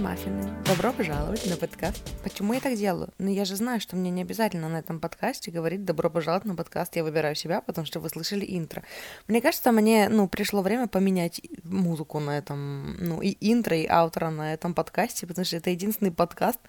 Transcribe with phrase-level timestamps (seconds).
[0.00, 0.50] Маффины!
[0.64, 2.02] Добро пожаловать на подкаст.
[2.22, 3.10] Почему я так делаю?
[3.18, 6.54] Ну, я же знаю, что мне не обязательно на этом подкасте говорить «Добро пожаловать на
[6.54, 8.82] подкаст, я выбираю себя», потому что вы слышали интро.
[9.28, 14.30] Мне кажется, мне, ну, пришло время поменять музыку на этом, ну, и интро, и аутро
[14.30, 16.60] на этом подкасте, потому что это единственный подкаст,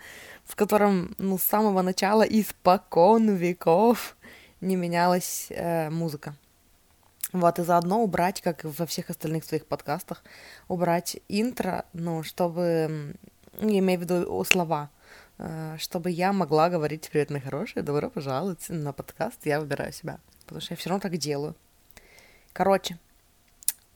[0.44, 4.18] в котором, ну, с самого начала, испокон веков
[4.60, 6.36] не менялась э, музыка.
[7.34, 10.24] Вот, и заодно убрать, как во всех остальных своих подкастах,
[10.68, 13.16] убрать интро, ну, чтобы,
[13.60, 14.90] я имею в виду слова,
[15.38, 20.20] э, чтобы я могла говорить «Привет, мои хорошие, добро пожаловать на подкаст, я выбираю себя»,
[20.42, 21.56] потому что я все равно так делаю.
[22.52, 23.00] Короче,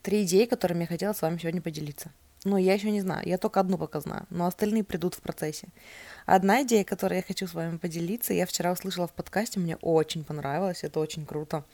[0.02, 2.12] три идеи, которыми я хотела с вами сегодня поделиться.
[2.46, 5.68] Ну, я еще не знаю, я только одну пока знаю, но остальные придут в процессе.
[6.26, 10.24] Одна идея, которой я хочу с вами поделиться, я вчера услышала в подкасте, мне очень
[10.24, 11.66] понравилось, это очень круто.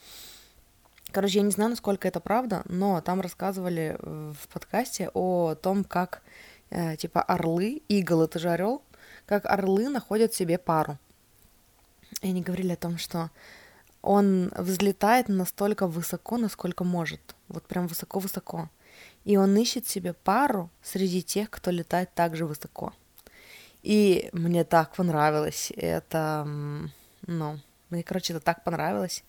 [1.11, 6.21] Короче, я не знаю, насколько это правда, но там рассказывали в подкасте о том, как,
[6.69, 8.81] э, типа, орлы, игл, это же орел,
[9.25, 10.97] как орлы находят себе пару.
[12.21, 13.29] И они говорили о том, что
[14.01, 17.35] он взлетает настолько высоко, насколько может.
[17.49, 18.69] Вот прям высоко-высоко.
[19.25, 22.93] И он ищет себе пару среди тех, кто летает так же высоко.
[23.83, 25.71] И мне так понравилось.
[25.75, 26.47] Это,
[27.27, 29.23] ну, мне, короче, это так понравилось.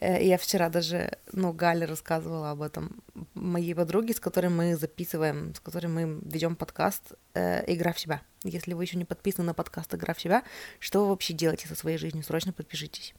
[0.00, 3.02] Э, я вчера даже, ну, Галя рассказывала об этом
[3.34, 8.22] моей подруге, с которой мы записываем, с которой мы ведем подкаст э, «Игра в себя».
[8.44, 10.42] Если вы еще не подписаны на подкаст «Игра в себя»,
[10.78, 12.24] что вы вообще делаете со своей жизнью?
[12.24, 13.14] Срочно подпишитесь.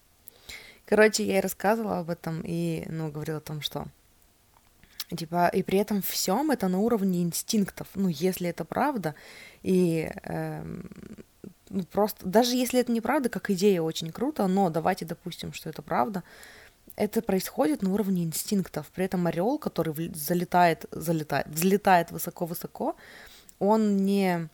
[0.85, 3.87] Короче, я ей рассказывала об этом и, ну, говорила о том, что
[5.15, 7.87] типа, и при этом всем это на уровне инстинктов.
[7.95, 9.15] Ну, если это правда,
[9.63, 10.63] и э,
[11.69, 15.81] ну, просто, даже если это неправда, как идея очень круто, но давайте допустим, что это
[15.81, 16.23] правда,
[16.97, 18.87] это происходит на уровне инстинктов.
[18.87, 22.95] При этом орел, который залетает, залетает, взлетает высоко-высоко,
[23.59, 24.49] он не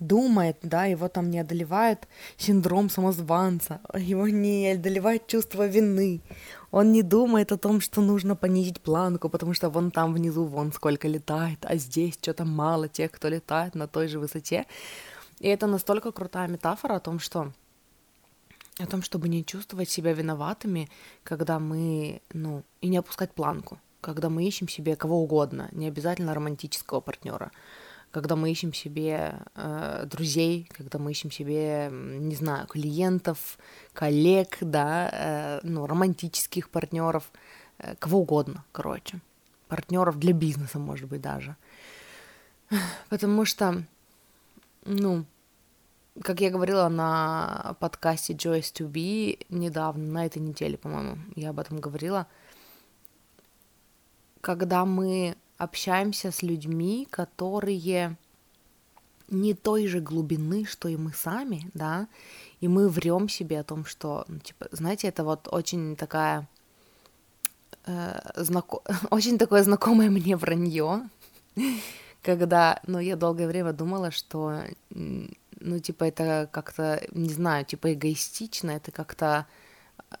[0.00, 6.20] думает, да, его там не одолевает синдром самозванца, его не одолевает чувство вины,
[6.70, 10.72] он не думает о том, что нужно понизить планку, потому что вон там внизу вон
[10.72, 14.66] сколько летает, а здесь что-то мало тех, кто летает на той же высоте.
[15.38, 17.52] И это настолько крутая метафора о том, что
[18.82, 20.88] о том, чтобы не чувствовать себя виноватыми,
[21.22, 26.34] когда мы, ну, и не опускать планку, когда мы ищем себе кого угодно, не обязательно
[26.34, 27.50] романтического партнера,
[28.10, 33.58] когда мы ищем себе э, друзей, когда мы ищем себе, не знаю, клиентов,
[33.92, 37.30] коллег, да, э, ну, романтических партнеров,
[37.78, 39.20] э, кого угодно, короче,
[39.68, 41.56] партнеров для бизнеса, может быть, даже.
[43.08, 43.84] Потому что,
[44.84, 45.24] ну,
[46.22, 51.58] как я говорила на подкасте Joyce to Be недавно, на этой неделе, по-моему, я об
[51.58, 52.26] этом говорила,
[54.40, 58.16] когда мы общаемся с людьми, которые
[59.28, 62.08] не той же глубины, что и мы сами, да,
[62.60, 66.48] и мы врем себе о том, что, ну, типа, знаете, это вот очень такая,
[67.86, 68.18] э,
[69.10, 71.08] очень такое знакомое мне вранье,
[72.22, 74.62] когда, ну, я долгое время думала, что
[75.60, 79.46] ну, типа, это как-то, не знаю, типа, эгоистично, это как-то,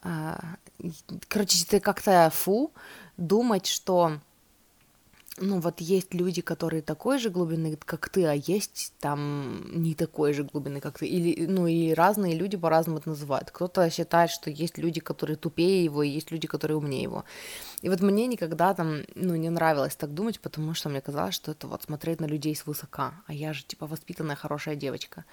[0.02, 0.34] э,
[1.28, 2.72] короче, это как-то фу
[3.16, 4.20] думать, что
[5.38, 10.32] ну вот есть люди, которые такой же глубины, как ты, а есть там не такой
[10.32, 11.06] же глубины, как ты.
[11.06, 13.50] Или, ну и разные люди по-разному это называют.
[13.50, 17.24] Кто-то считает, что есть люди, которые тупее его, и есть люди, которые умнее его.
[17.80, 21.52] И вот мне никогда там, ну, не нравилось так думать, потому что мне казалось, что
[21.52, 25.24] это вот смотреть на людей свысока, а я же, типа, воспитанная хорошая девочка.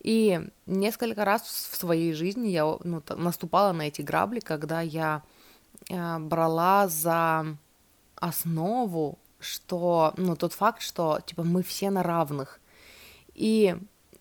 [0.00, 5.22] И несколько раз в своей жизни я ну, наступала на эти грабли, когда я
[5.88, 7.56] э, брала за
[8.16, 12.60] основу что, ну, тот факт, что, типа, мы все на равных.
[13.34, 13.76] И,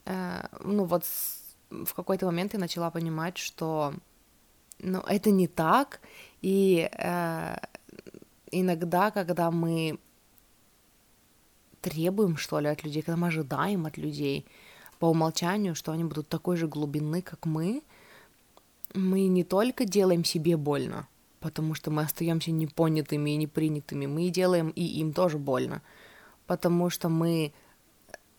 [0.06, 1.39] э, ну, вот с,
[1.69, 3.94] в какой-то момент я начала понимать, что,
[4.80, 6.00] ну, это не так,
[6.42, 7.57] и э,
[8.51, 10.00] иногда, когда мы
[11.81, 14.45] требуем, что ли, от людей, когда мы ожидаем от людей
[15.00, 17.81] по умолчанию, что они будут такой же глубины, как мы,
[18.94, 21.07] мы не только делаем себе больно,
[21.39, 24.06] потому что мы остаемся непонятыми и непринятыми.
[24.06, 25.81] Мы делаем и им тоже больно,
[26.47, 27.53] потому что мы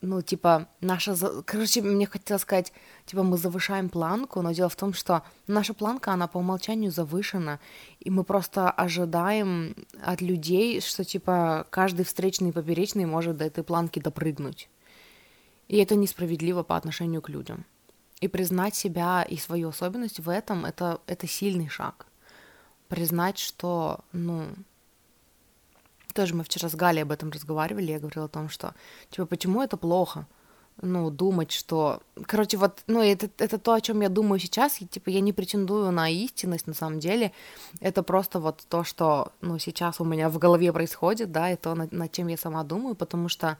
[0.02, 1.14] ну, типа, наша...
[1.44, 2.72] Короче, мне хотелось сказать,
[3.04, 7.60] типа, мы завышаем планку, но дело в том, что наша планка, она по умолчанию завышена,
[8.00, 13.62] и мы просто ожидаем от людей, что, типа, каждый встречный и поперечный может до этой
[13.62, 14.70] планки допрыгнуть.
[15.68, 17.66] И это несправедливо по отношению к людям.
[18.22, 22.06] И признать себя и свою особенность в этом это, это сильный шаг.
[22.90, 24.44] Признать, что, ну,
[26.12, 28.74] тоже мы вчера с Галей об этом разговаривали, я говорила о том, что,
[29.10, 30.26] типа, почему это плохо?
[30.82, 32.00] ну, думать, что...
[32.26, 35.32] Короче, вот, ну, это, это то, о чем я думаю сейчас, и, типа, я не
[35.32, 37.32] претендую на истинность, на самом деле,
[37.80, 41.74] это просто вот то, что, ну, сейчас у меня в голове происходит, да, и то,
[41.74, 43.58] над, над чем я сама думаю, потому что...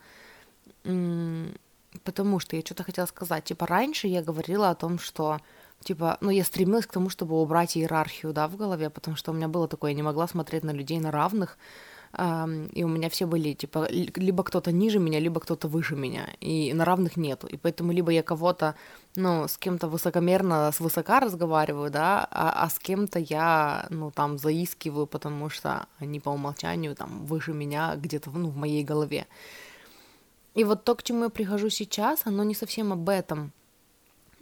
[2.05, 5.41] Потому что я что-то хотела сказать, типа, раньше я говорила о том, что
[5.85, 9.35] типа, ну, я стремилась к тому, чтобы убрать иерархию, да, в голове, потому что у
[9.35, 11.59] меня было такое, я не могла смотреть на людей на равных,
[12.13, 16.73] и у меня все были, типа, либо кто-то ниже меня, либо кто-то выше меня, и
[16.75, 18.75] на равных нету, и поэтому либо я кого-то,
[19.15, 24.39] ну, с кем-то высокомерно, с высока разговариваю, да, а, а с кем-то я, ну, там,
[24.39, 29.29] заискиваю, потому что они по умолчанию, там, выше меня где-то, ну, в моей голове.
[30.57, 33.53] И вот то, к чему я прихожу сейчас, оно не совсем об этом.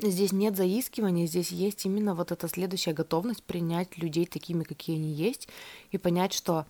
[0.00, 5.12] Здесь нет заискивания, здесь есть именно вот эта следующая готовность принять людей такими, какие они
[5.12, 5.48] есть,
[5.90, 6.66] и понять, что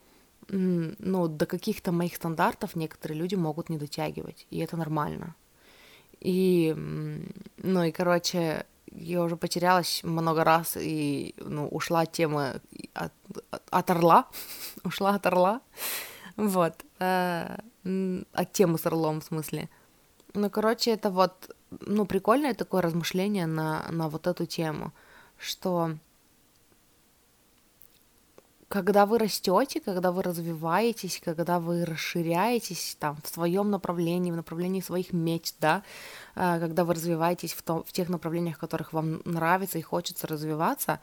[0.49, 5.35] ну, до каких-то моих стандартов некоторые люди могут не дотягивать, и это нормально.
[6.21, 6.75] И,
[7.59, 12.61] ну, и, короче, я уже потерялась много раз и, ну, ушла от темы
[12.95, 13.13] от,
[13.71, 14.29] от орла,
[14.85, 15.61] ушла от орла,
[16.37, 17.59] вот, э,
[18.33, 19.69] от темы с орлом, в смысле.
[20.35, 24.93] Ну, короче, это вот, ну, прикольное такое размышление на, на вот эту тему,
[25.39, 25.93] что
[28.69, 34.81] когда вы растете, когда вы развиваетесь, когда вы расширяетесь там в своем направлении, в направлении
[34.81, 35.83] своих мечт, да,
[36.35, 40.27] а, когда вы развиваетесь в, том, в тех направлениях, в которых вам нравится и хочется
[40.27, 41.01] развиваться,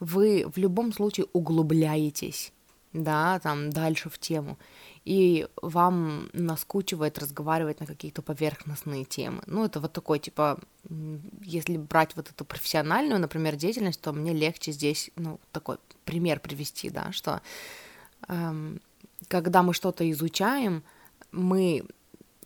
[0.00, 2.52] вы в любом случае углубляетесь,
[2.94, 4.56] да, там дальше в тему
[5.04, 9.42] и вам наскучивает разговаривать на какие-то поверхностные темы.
[9.46, 10.58] Ну, это вот такой, типа,
[11.42, 15.76] если брать вот эту профессиональную, например, деятельность, то мне легче здесь, ну, такой
[16.06, 17.42] пример привести, да, что
[18.28, 18.80] эм,
[19.28, 20.82] когда мы что-то изучаем,
[21.32, 21.84] мы,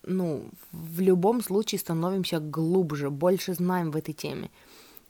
[0.02, 4.50] ну, в любом случае становимся глубже, больше знаем в этой теме.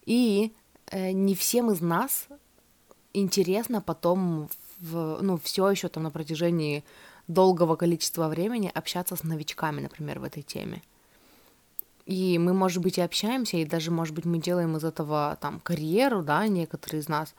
[0.05, 0.53] И
[0.91, 2.29] э, не всем из нас
[3.15, 4.51] интересно потом
[4.81, 6.85] в, ну, все еще там на протяжении
[7.27, 10.83] долгого количества времени общаться с новичками, например, в этой теме.
[12.07, 15.61] И мы, может быть, и общаемся, и даже, может быть, мы делаем из этого там
[15.61, 17.35] карьеру, да, некоторые из нас,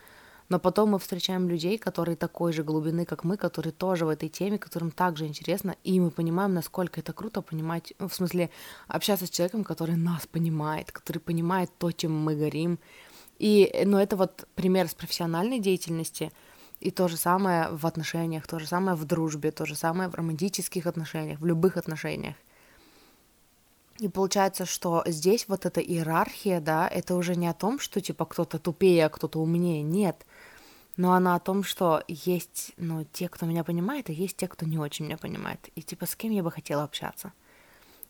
[0.47, 4.29] но потом мы встречаем людей, которые такой же глубины, как мы, которые тоже в этой
[4.29, 8.51] теме, которым также интересно, и мы понимаем, насколько это круто понимать, ну, в смысле,
[8.87, 12.77] общаться с человеком, который нас понимает, который понимает то, чем мы горим.
[13.39, 16.31] И, ну, это вот пример с профессиональной деятельности—
[16.79, 20.15] и то же самое в отношениях, то же самое в дружбе, то же самое в
[20.15, 22.35] романтических отношениях, в любых отношениях.
[23.99, 28.25] И получается, что здесь вот эта иерархия, да, это уже не о том, что типа
[28.25, 30.25] кто-то тупее, а кто-то умнее, нет.
[30.95, 34.65] Но она о том, что есть, ну, те, кто меня понимает, и есть те, кто
[34.65, 35.69] не очень меня понимает.
[35.75, 37.33] И типа с кем я бы хотела общаться?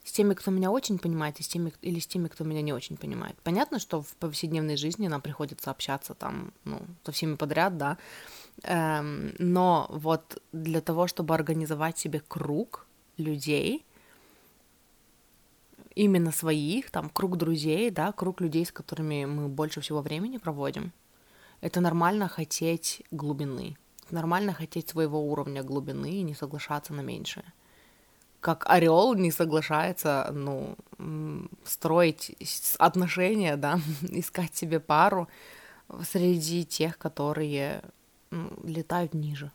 [0.04, 2.74] С теми, кто меня очень понимает, и с теми, или с теми, кто меня не
[2.74, 3.36] очень понимает.
[3.44, 7.98] Понятно, что в повседневной жизни нам приходится общаться там, ну, со всеми подряд, да,
[8.64, 12.88] но вот для того, чтобы организовать себе круг
[13.18, 13.86] людей,
[15.96, 20.92] именно своих, там, круг друзей, да, круг людей, с которыми мы больше всего времени проводим,
[21.62, 23.78] это нормально хотеть глубины.
[24.12, 27.46] Нормально хотеть своего уровня глубины и не соглашаться на меньшее.
[28.40, 30.78] Как орел не соглашается, ну,
[31.66, 32.36] строить
[32.80, 35.28] отношения, да, искать себе пару
[36.04, 37.84] среди тех, которые
[38.64, 39.52] летают ниже.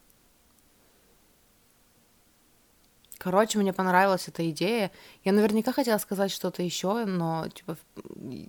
[3.25, 4.91] Короче, мне понравилась эта идея.
[5.25, 7.79] Я наверняка хотела сказать что-то еще, но типа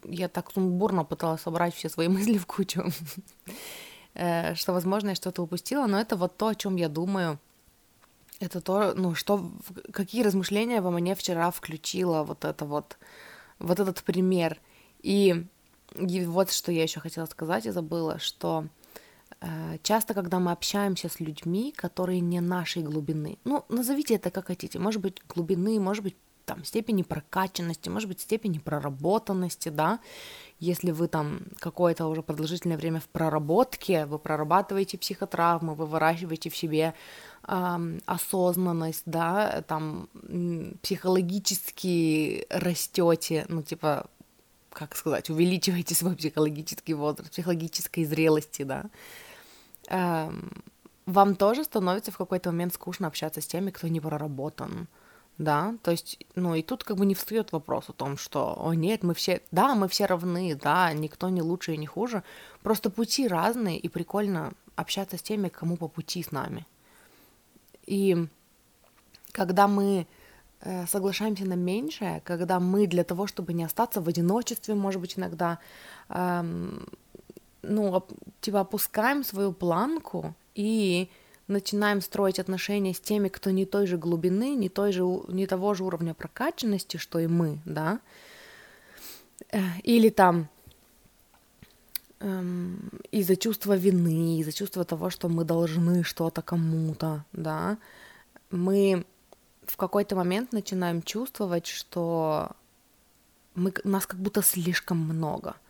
[0.03, 2.83] я так сумбурно пыталась собрать все свои мысли в кучу,
[4.15, 7.39] э, что, возможно, я что-то упустила, но это вот то, о чем я думаю.
[8.41, 9.49] Это то, ну, что,
[9.93, 12.97] какие размышления во мне вчера включила вот это вот,
[13.59, 14.59] вот этот пример.
[15.01, 15.45] И,
[15.95, 18.65] и вот что я еще хотела сказать и забыла, что
[19.83, 24.79] часто, когда мы общаемся с людьми, которые не нашей глубины, ну, назовите это как хотите,
[24.79, 26.15] может быть, глубины, может быть,
[26.45, 29.99] там степени прокачанности, может быть степени проработанности, да,
[30.59, 36.55] если вы там какое-то уже продолжительное время в проработке, вы прорабатываете психотравмы, вы выращиваете в
[36.55, 36.93] себе
[37.47, 40.07] э, осознанность, да, там
[40.81, 44.07] психологически растете, ну типа
[44.71, 48.85] как сказать, увеличиваете свой психологический возраст, психологической зрелости, да,
[49.87, 54.87] вам тоже становится в какой-то момент скучно общаться с теми, кто не проработан,
[55.37, 58.73] да, то есть, ну и тут как бы не встает вопрос о том, что, о
[58.73, 62.23] нет, мы все, да, мы все равны, да, никто не лучше и не хуже,
[62.63, 66.65] просто пути разные, и прикольно общаться с теми, кому по пути с нами.
[67.85, 68.27] И
[69.31, 70.07] когда мы
[70.61, 75.17] э, соглашаемся на меньшее, когда мы для того, чтобы не остаться в одиночестве, может быть,
[75.17, 75.59] иногда,
[76.09, 76.87] эм,
[77.67, 78.05] ну,
[78.41, 81.09] типа опускаем свою планку и
[81.47, 85.73] начинаем строить отношения с теми, кто не той же глубины, не, той же, не того
[85.73, 87.99] же уровня прокачанности, что и мы, да,
[89.51, 90.47] э, или там
[92.19, 97.77] эм, из-за чувства вины, из-за чувства того, что мы должны что-то кому-то, да,
[98.49, 99.05] мы
[99.67, 102.51] в какой-то момент начинаем чувствовать, что
[103.53, 105.55] мы, нас как будто слишком много–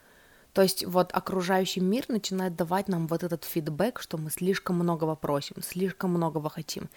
[0.55, 5.15] то есть вот окружающий мир начинает давать нам вот этот фидбэк, что мы слишком многого
[5.15, 6.89] просим, слишком многого хотим.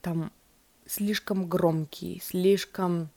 [0.00, 0.30] Там
[0.86, 3.10] слишком громкие, слишком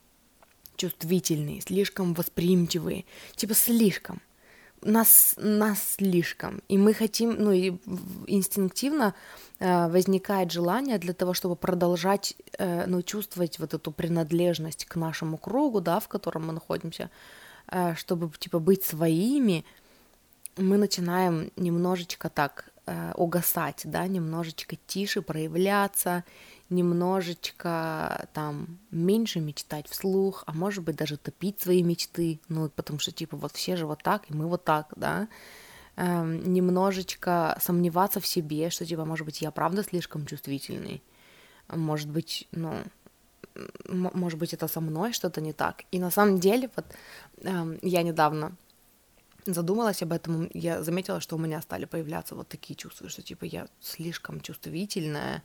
[0.74, 3.04] чувствительные, слишком восприимчивые.
[3.36, 4.20] Типа слишком.
[4.82, 6.60] Нас, нас слишком.
[6.66, 7.78] И мы хотим, ну и
[8.26, 9.14] инстинктивно
[9.60, 15.38] э, возникает желание для того, чтобы продолжать, э, ну, чувствовать вот эту принадлежность к нашему
[15.38, 17.10] кругу, да, в котором мы находимся,
[17.96, 19.64] чтобы, типа, быть своими,
[20.58, 26.24] мы начинаем немножечко так э, угасать, да, немножечко тише проявляться,
[26.70, 33.12] немножечко там меньше мечтать вслух, а может быть даже топить свои мечты, ну, потому что,
[33.12, 35.28] типа, вот все же вот так, и мы вот так, да,
[35.96, 41.02] э, немножечко сомневаться в себе, что, типа, может быть, я правда слишком чувствительный,
[41.68, 42.74] может быть, ну,
[43.88, 45.84] может быть, это со мной что-то не так.
[45.90, 46.86] И на самом деле, вот
[47.38, 48.56] э, я недавно
[49.46, 53.44] задумалась об этом, я заметила, что у меня стали появляться вот такие чувства, что типа
[53.44, 55.42] я слишком чувствительная,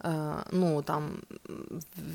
[0.00, 1.22] э, ну, там,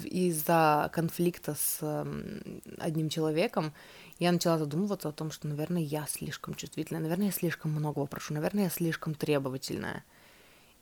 [0.04, 2.42] из-за конфликта с э,
[2.78, 3.74] одним человеком,
[4.20, 8.34] я начала задумываться о том, что, наверное, я слишком чувствительная, наверное, я слишком многого прошу,
[8.34, 10.04] наверное, я слишком требовательная.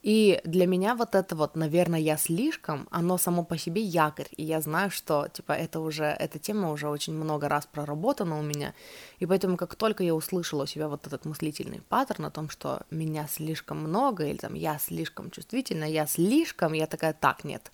[0.02, 4.44] И для меня вот это вот, наверное, я слишком, оно само по себе якорь, и
[4.44, 8.74] я знаю, что, типа, это уже, эта тема уже очень много раз проработана у меня,
[9.20, 12.82] и поэтому как только я услышала у себя вот этот мыслительный паттерн о том, что
[12.90, 17.72] меня слишком много, или там я слишком чувствительна, я слишком, я такая, так, нет,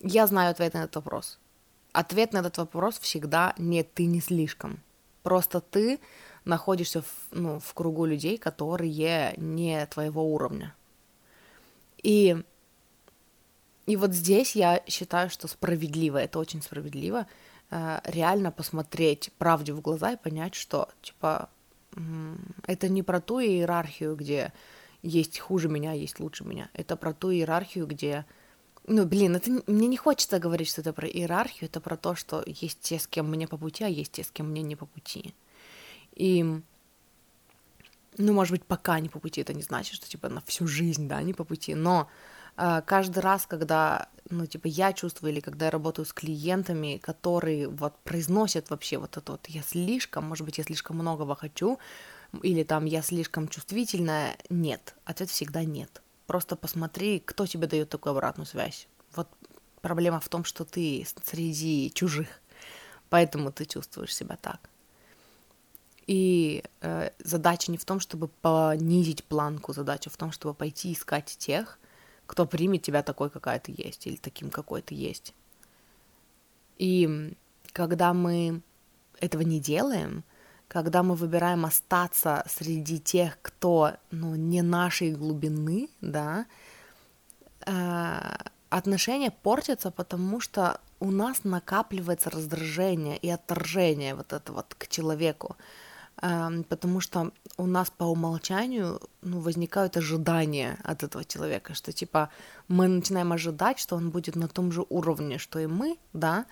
[0.00, 1.38] я знаю ответ на этот вопрос.
[1.92, 4.80] Ответ на этот вопрос всегда нет, ты не слишком.
[5.22, 6.00] Просто ты
[6.46, 10.74] находишься в, ну, в кругу людей, которые не твоего уровня
[12.02, 12.36] и,
[13.86, 17.26] и вот здесь я считаю, что справедливо, это очень справедливо,
[17.70, 21.48] э, реально посмотреть правде в глаза и понять, что, типа,
[22.66, 24.52] это не про ту иерархию, где
[25.02, 26.70] есть хуже меня, есть лучше меня.
[26.72, 28.24] Это про ту иерархию, где...
[28.86, 32.42] Ну, блин, это мне не хочется говорить, что это про иерархию, это про то, что
[32.46, 34.86] есть те, с кем мне по пути, а есть те, с кем мне не по
[34.86, 35.34] пути.
[36.14, 36.62] И
[38.18, 41.08] ну, может быть, пока не по пути, это не значит, что, типа, на всю жизнь,
[41.08, 42.08] да, не по пути, но
[42.56, 47.68] э, каждый раз, когда, ну, типа, я чувствую, или когда я работаю с клиентами, которые
[47.68, 51.78] вот произносят вообще вот это вот, я слишком, может быть, я слишком многого хочу,
[52.42, 56.02] или там я слишком чувствительная, нет, ответ всегда нет.
[56.26, 58.88] Просто посмотри, кто тебе дает такую обратную связь.
[59.14, 59.28] Вот
[59.80, 62.28] проблема в том, что ты среди чужих,
[63.10, 64.70] поэтому ты чувствуешь себя так.
[66.06, 71.36] И э, задача не в том, чтобы понизить планку, задача в том, чтобы пойти искать
[71.38, 71.78] тех,
[72.26, 75.34] кто примет тебя такой, какая ты есть, или таким, какой ты есть.
[76.78, 77.34] И
[77.72, 78.62] когда мы
[79.20, 80.24] этого не делаем,
[80.68, 86.46] когда мы выбираем остаться среди тех, кто ну, не нашей глубины, да,
[87.66, 88.36] э,
[88.70, 95.56] отношения портятся, потому что у нас накапливается раздражение и отторжение вот это вот к человеку
[96.22, 102.30] потому что у нас по умолчанию ну, возникают ожидания от этого человека, что типа
[102.68, 106.46] мы начинаем ожидать, что он будет на том же уровне, что и мы, да,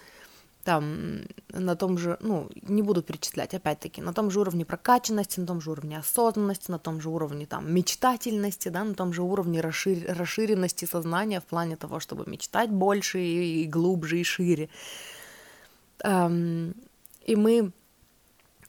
[0.65, 1.23] там
[1.53, 5.61] на том же, ну, не буду перечислять, опять-таки, на том же уровне прокачанности, на том
[5.61, 10.05] же уровне осознанности, на том же уровне там мечтательности, да, на том же уровне расшир...
[10.09, 14.69] расширенности сознания в плане того, чтобы мечтать больше и, и глубже и шире.
[16.03, 16.75] Эм,
[17.25, 17.73] и мы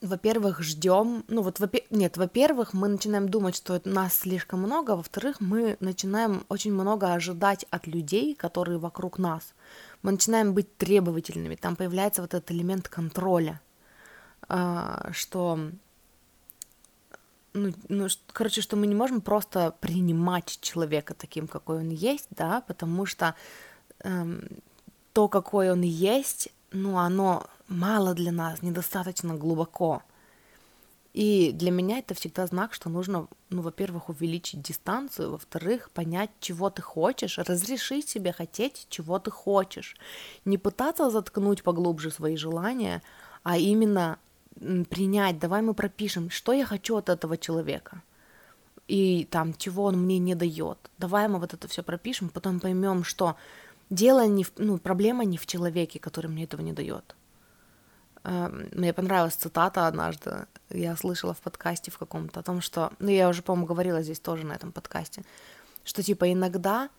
[0.01, 5.39] во-первых, ждем, ну вот, во нет, во-первых, мы начинаем думать, что нас слишком много, во-вторых,
[5.39, 9.53] мы начинаем очень много ожидать от людей, которые вокруг нас.
[10.01, 13.62] Мы начинаем быть требовательными, там появляется вот этот элемент контроля,
[14.50, 15.60] а, что,
[17.53, 22.62] ну, ну, короче, что мы не можем просто принимать человека таким, какой он есть, да,
[22.62, 23.36] потому что
[24.00, 24.48] эм,
[25.13, 30.03] то, какой он есть, ну, оно мало для нас, недостаточно глубоко.
[31.13, 36.69] И для меня это всегда знак, что нужно, ну, во-первых, увеличить дистанцию, во-вторых, понять, чего
[36.69, 39.97] ты хочешь, разрешить себе хотеть, чего ты хочешь.
[40.45, 43.01] Не пытаться заткнуть поглубже свои желания,
[43.43, 44.19] а именно
[44.89, 48.03] принять, давай мы пропишем, что я хочу от этого человека.
[48.87, 50.77] И там, чего он мне не дает.
[50.97, 53.35] Давай мы вот это все пропишем, потом поймем, что
[53.89, 57.15] дело не в, ну, проблема не в человеке, который мне этого не дает
[58.23, 63.27] мне понравилась цитата однажды, я слышала в подкасте в каком-то о том, что, ну я
[63.27, 65.23] уже, по-моему, говорила здесь тоже на этом подкасте,
[65.83, 66.89] что типа иногда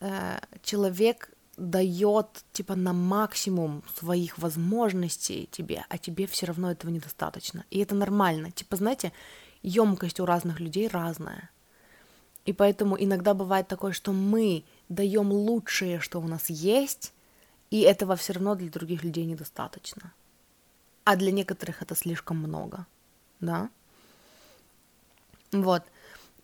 [0.00, 7.64] э, человек дает типа на максимум своих возможностей тебе, а тебе все равно этого недостаточно.
[7.70, 8.50] И это нормально.
[8.52, 9.12] Типа, знаете,
[9.62, 11.50] емкость у разных людей разная.
[12.46, 17.12] И поэтому иногда бывает такое, что мы даем лучшее, что у нас есть,
[17.70, 20.14] и этого все равно для других людей недостаточно
[21.04, 22.86] а для некоторых это слишком много,
[23.40, 23.70] да.
[25.52, 25.82] Вот.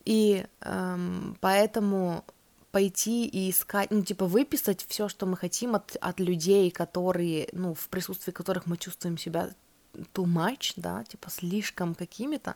[0.05, 2.25] И эм, поэтому
[2.71, 7.75] пойти и искать, ну, типа, выписать все, что мы хотим от, от людей, которые, ну,
[7.75, 9.51] в присутствии которых мы чувствуем себя
[9.95, 12.55] too much, да, типа, слишком какими-то,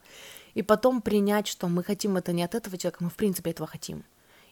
[0.54, 3.66] и потом принять, что мы хотим это не от этого человека, мы, в принципе, этого
[3.66, 4.04] хотим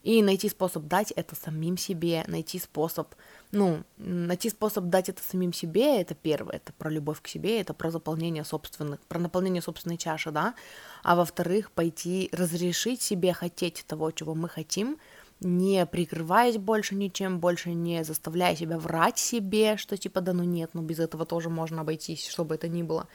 [0.02, 3.14] и найти способ дать это самим себе, найти способ,
[3.50, 7.74] ну, найти способ дать это самим себе, это первое, это про любовь к себе, это
[7.74, 10.54] про заполнение собственных, про наполнение собственной чаши, да,
[11.02, 14.98] а во-вторых, пойти разрешить себе хотеть того, чего мы хотим,
[15.40, 20.70] не прикрываясь больше ничем, больше не заставляя себя врать себе, что типа да ну нет,
[20.72, 23.06] ну без этого тоже можно обойтись, чтобы это ни было,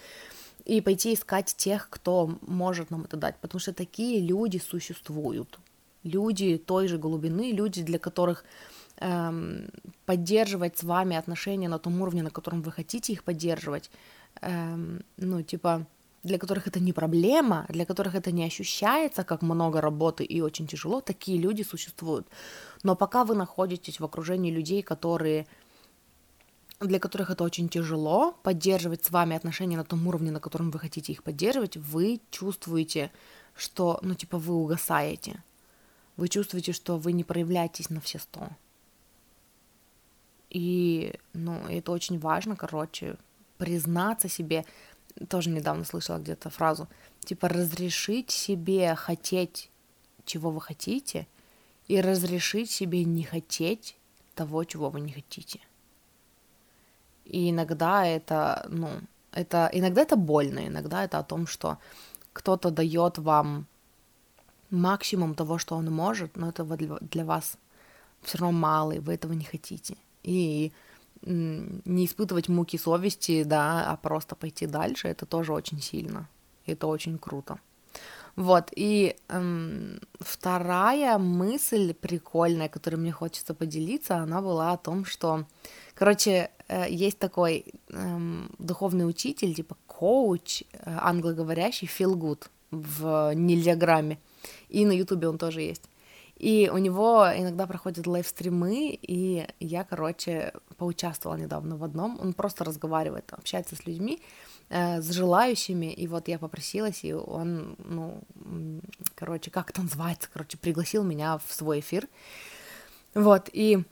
[0.65, 5.59] и пойти искать тех, кто может нам это дать, потому что такие люди существуют,
[6.03, 8.45] люди той же глубины, люди, для которых
[8.97, 9.69] эм,
[10.05, 13.89] поддерживать с вами отношения на том уровне, на котором вы хотите их поддерживать,
[14.41, 15.85] эм, ну, типа,
[16.23, 20.67] для которых это не проблема, для которых это не ощущается как много работы и очень
[20.67, 22.27] тяжело, такие люди существуют.
[22.83, 25.45] Но пока вы находитесь в окружении людей, которые
[26.79, 30.79] для которых это очень тяжело поддерживать с вами отношения на том уровне, на котором вы
[30.79, 33.11] хотите их поддерживать, вы чувствуете,
[33.55, 35.41] что, ну, типа, вы угасаете
[36.17, 38.49] вы чувствуете, что вы не проявляетесь на все сто.
[40.49, 43.17] И, ну, это очень важно, короче,
[43.57, 44.65] признаться себе,
[45.27, 46.87] тоже недавно слышала где-то фразу,
[47.21, 49.71] типа разрешить себе хотеть,
[50.25, 51.27] чего вы хотите,
[51.87, 53.97] и разрешить себе не хотеть
[54.35, 55.59] того, чего вы не хотите.
[57.25, 58.89] И иногда это, ну,
[59.31, 61.77] это, иногда это больно, иногда это о том, что
[62.33, 63.67] кто-то дает вам
[64.73, 67.57] максимум того, что он может, но этого для вас
[68.21, 69.95] все равно мало, и вы этого не хотите.
[70.23, 70.71] И
[71.25, 76.27] не испытывать муки совести, да, а просто пойти дальше, это тоже очень сильно.
[76.65, 77.59] Это очень круто.
[78.35, 85.45] Вот, и эм, вторая мысль прикольная, которой мне хочется поделиться, она была о том, что,
[85.93, 94.17] короче, э, есть такой эм, духовный учитель, типа коуч, э, англоговорящий, good в нельзяграмме.
[94.73, 95.83] И на Ютубе он тоже есть.
[96.35, 102.19] И у него иногда проходят лайвстримы, и я, короче, поучаствовала недавно в одном.
[102.19, 104.19] Он просто разговаривает, общается с людьми,
[104.69, 108.19] э, с желающими, и вот я попросилась, и он, ну,
[109.15, 112.07] короче, как это называется, короче, пригласил меня в свой эфир.
[113.13, 113.83] Вот, и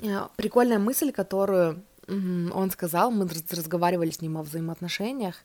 [0.00, 5.36] э, прикольная мысль, которую он сказал, мы разговаривали с ним о взаимоотношениях,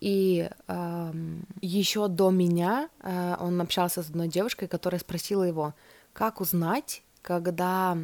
[0.00, 1.12] и э,
[1.60, 5.74] еще до меня э, он общался с одной девушкой, которая спросила его,
[6.12, 7.96] как узнать, когда,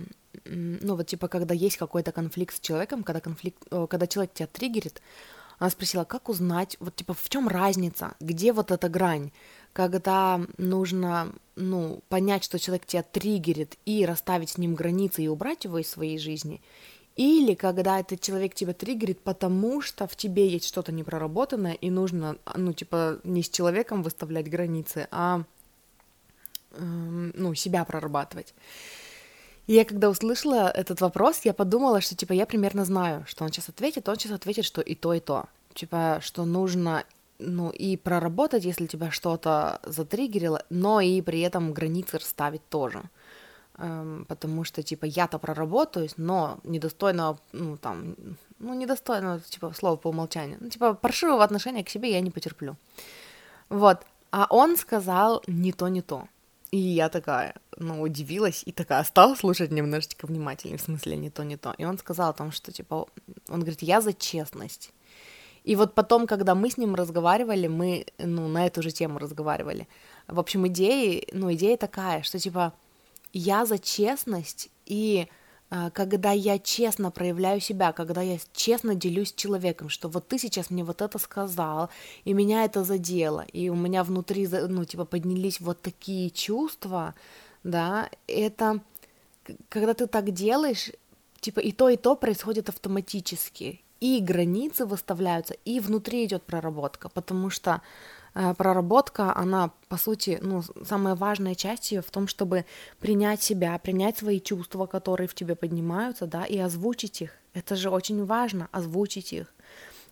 [0.44, 5.02] ну вот типа, когда есть какой-то конфликт с человеком, когда конфликт, когда человек тебя триггерит,
[5.60, 9.30] она спросила, как узнать, вот типа, в чем разница, где вот эта грань,
[9.74, 15.64] когда нужно, ну, понять, что человек тебя триггерит и расставить с ним границы и убрать
[15.64, 16.62] его из своей жизни,
[17.20, 22.38] или когда этот человек тебя триггерит, потому что в тебе есть что-то непроработанное, и нужно,
[22.54, 25.42] ну, типа, не с человеком выставлять границы, а,
[26.70, 28.54] э, ну, себя прорабатывать.
[29.66, 33.68] я когда услышала этот вопрос, я подумала, что, типа, я примерно знаю, что он сейчас
[33.68, 35.44] ответит, он сейчас ответит, что и то, и то.
[35.74, 37.04] Типа, что нужно,
[37.38, 43.02] ну, и проработать, если тебя что-то затриггерило, но и при этом границы расставить тоже.
[43.78, 48.14] Эм, потому что, типа, я-то проработаюсь, но недостойного, ну, там,
[48.58, 50.58] ну, недостойного, типа, слова по умолчанию.
[50.60, 52.76] Ну, типа, паршивого отношения к себе я не потерплю.
[53.70, 53.98] Вот.
[54.32, 56.28] А он сказал не то, не то.
[56.72, 61.42] И я такая, ну, удивилась и такая стала слушать немножечко внимательнее, в смысле не то,
[61.42, 61.74] не то.
[61.78, 63.06] И он сказал о том, что, типа,
[63.48, 64.92] он говорит, я за честность.
[65.64, 69.88] И вот потом, когда мы с ним разговаривали, мы, ну, на эту же тему разговаривали.
[70.28, 72.72] В общем, идея, ну, идея такая, что, типа,
[73.32, 75.28] я за честность, и
[75.70, 80.38] э, когда я честно проявляю себя, когда я честно делюсь с человеком, что вот ты
[80.38, 81.90] сейчас мне вот это сказал,
[82.24, 87.14] и меня это задело, и у меня внутри, ну, типа, поднялись вот такие чувства,
[87.62, 88.80] да, это,
[89.68, 90.90] когда ты так делаешь,
[91.40, 97.50] типа, и то, и то происходит автоматически, и границы выставляются, и внутри идет проработка, потому
[97.50, 97.82] что
[98.32, 102.64] проработка, она, по сути, ну, самая важная часть ее в том, чтобы
[102.98, 107.32] принять себя, принять свои чувства, которые в тебе поднимаются, да, и озвучить их.
[107.54, 109.52] Это же очень важно, озвучить их.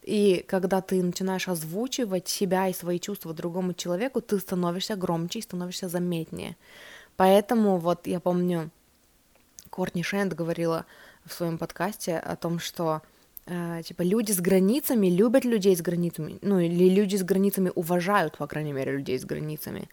[0.02, 5.42] И когда ты начинаешь озвучивать себя и свои чувства другому человеку, ты становишься громче и
[5.42, 6.56] становишься заметнее.
[7.16, 8.70] Поэтому вот я помню,
[9.70, 10.86] Кортни Шенд говорила
[11.24, 13.17] в своем подкасте о том, что э,
[13.82, 18.46] типа люди с границами любят людей с границами, ну или люди с границами уважают, по
[18.46, 19.88] крайней мере, людей с границами,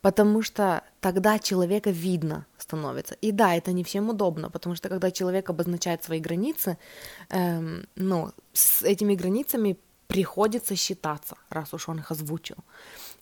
[0.00, 3.14] потому что тогда человека видно становится.
[3.22, 6.78] И да, это не всем удобно, потому что когда человек обозначает свои границы,
[7.30, 12.56] эм, ну, с этими границами приходится считаться, раз уж он их озвучил.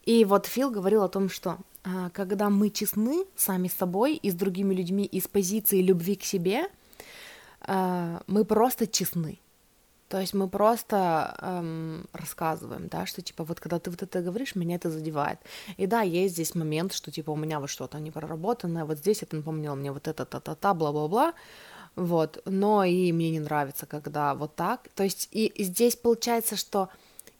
[0.05, 4.31] И вот Фил говорил о том, что э, когда мы честны сами с собой и
[4.31, 6.67] с другими людьми из позиции любви к себе,
[7.67, 9.39] э, мы просто честны.
[10.15, 14.55] То есть мы просто эм, рассказываем, да, что типа вот когда ты вот это говоришь,
[14.55, 15.41] меня это задевает.
[15.77, 19.25] И да, есть здесь момент, что типа у меня вот что-то не проработанное, вот здесь
[19.25, 21.35] это напомнило мне вот это, та-та-та, бла-бла-бла,
[21.97, 22.41] вот.
[22.45, 24.89] Но и мне не нравится, когда вот так.
[24.95, 26.91] То есть и здесь получается, что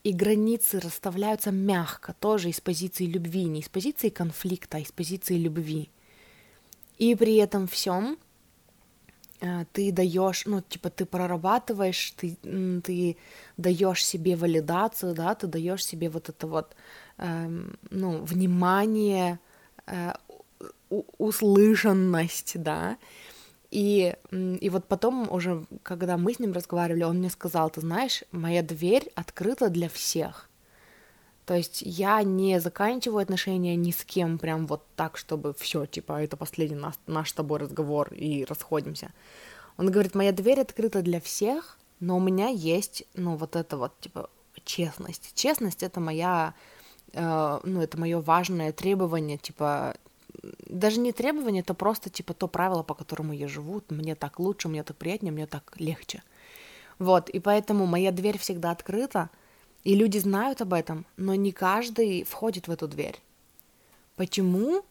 [0.03, 5.39] и границы расставляются мягко, тоже из позиции любви, не из позиции конфликта, а из позиции
[5.39, 5.91] любви.
[6.99, 8.19] И при этом всем
[9.73, 12.37] ты даешь, ну, типа, ты прорабатываешь, ты,
[12.83, 13.17] ты
[13.57, 16.75] даешь себе валидацию, да, ты даешь себе вот это вот,
[17.19, 19.39] эм, ну, внимание,
[19.87, 20.13] э,
[21.19, 22.97] услышанность, да,
[23.75, 28.23] и, и вот потом уже, когда мы с ним разговаривали, он мне сказал, ты знаешь,
[28.31, 30.49] моя дверь открыта для всех,
[31.47, 36.23] то есть я не заканчиваю отношения ни с кем прям вот так, чтобы все, типа,
[36.23, 39.11] это последний наш, наш с тобой разговор и расходимся.
[39.77, 43.99] Он говорит, моя дверь открыта для всех, но у меня есть, ну, вот это вот,
[44.01, 44.31] типа,
[44.65, 45.33] честность.
[45.35, 46.55] Честность— это моя,
[47.13, 49.97] э, ну, это мое важное требование, типа,
[50.67, 54.69] даже не требование, это просто, типа, то правило, по которому я живу, мне так лучше,
[54.69, 56.23] мне так приятнее, мне так легче.
[56.99, 59.31] Вот, и поэтому моя дверь всегда открыта,
[59.85, 63.21] и люди знают об этом, но не каждый входит в эту дверь.
[64.17, 64.83] Почему?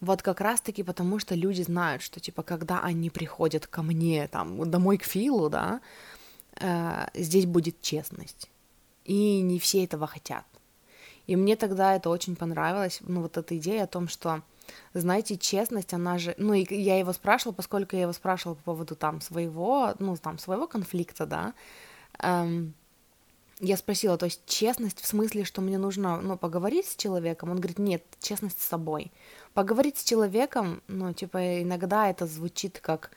[0.00, 4.70] Вот как раз-таки потому, что люди знают, что, типа, когда они приходят ко мне, там,
[4.70, 5.80] домой к Филу, да,
[6.56, 8.50] э, здесь будет честность.
[9.04, 10.44] И не все этого хотят.
[11.26, 14.42] И мне тогда это очень понравилось, ну, вот эта идея о том, что,
[14.94, 18.96] знаете, честность, она же, ну, и я его спрашивала, поскольку я его спрашивала по поводу
[18.96, 21.54] там своего, ну, там, своего конфликта, да,
[22.20, 22.74] эм,
[23.60, 27.50] я спросила, то есть честность в смысле, что мне нужно, ну, поговорить с человеком?
[27.50, 29.12] Он говорит, нет, честность с собой.
[29.54, 33.10] Поговорить с человеком, ну, типа, иногда это звучит как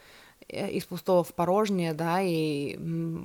[0.49, 2.77] э, из пустого в порожнее, да, и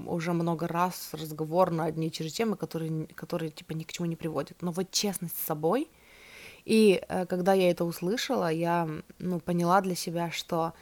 [0.06, 3.92] уже много раз разговор на одни и те же темы, которые, которые, типа, ни к
[3.92, 4.62] чему не приводят.
[4.62, 5.88] Но вот честность с собой,
[6.64, 10.72] и э, когда я это услышала, я, ну, поняла для себя, что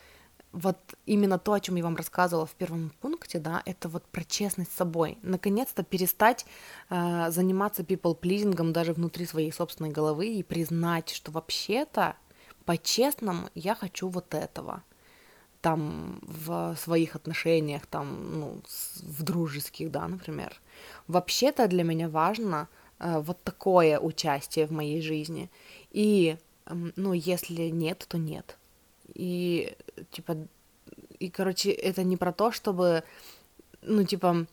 [0.56, 4.24] вот именно то, о чем я вам рассказывала в первом пункте, да, это вот про
[4.24, 5.18] честность с собой.
[5.22, 6.46] Наконец-то перестать
[6.88, 12.16] э, заниматься people-pleasing даже внутри своей собственной головы и признать, что вообще-то
[12.64, 14.82] по-честному я хочу вот этого
[15.60, 18.62] там в своих отношениях, там, ну,
[19.02, 20.58] в дружеских, да, например.
[21.06, 25.50] Вообще-то для меня важно э, вот такое участие в моей жизни.
[25.90, 28.56] И, э, ну, если нет, то нет.
[29.14, 29.76] И,
[30.10, 30.36] типа,
[31.18, 33.02] и, короче, это не про то, чтобы,
[33.82, 34.46] ну, типа,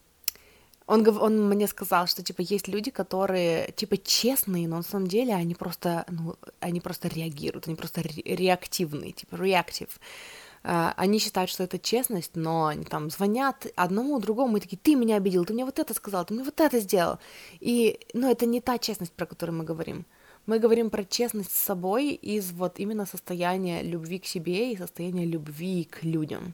[0.86, 5.34] он, он мне сказал, что, типа, есть люди, которые, типа, честные, но на самом деле
[5.34, 9.88] они просто, ну, они просто реагируют, они просто ре- реактивные, типа, реактив.
[10.64, 14.96] э, они считают, что это честность, но они там звонят одному, другому и такие, ты
[14.96, 17.18] меня обидел, ты мне вот это сказал, ты мне вот это сделал.
[17.60, 20.06] И, ну, это не та честность, про которую мы говорим.
[20.46, 25.26] Мы говорим про честность с собой из вот именно состояния любви к себе и состояния
[25.26, 26.54] любви к людям.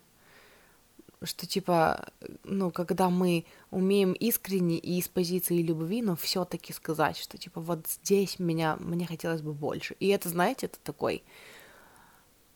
[1.23, 2.09] Что типа,
[2.43, 7.87] ну, когда мы умеем искренне и из позиции любви, но все-таки сказать, что типа вот
[7.87, 9.95] здесь меня, мне хотелось бы больше.
[9.99, 11.23] И это, знаете, это такой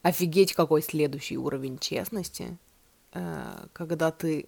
[0.03, 2.57] офигеть какой следующий уровень честности,
[3.13, 4.45] э, когда ты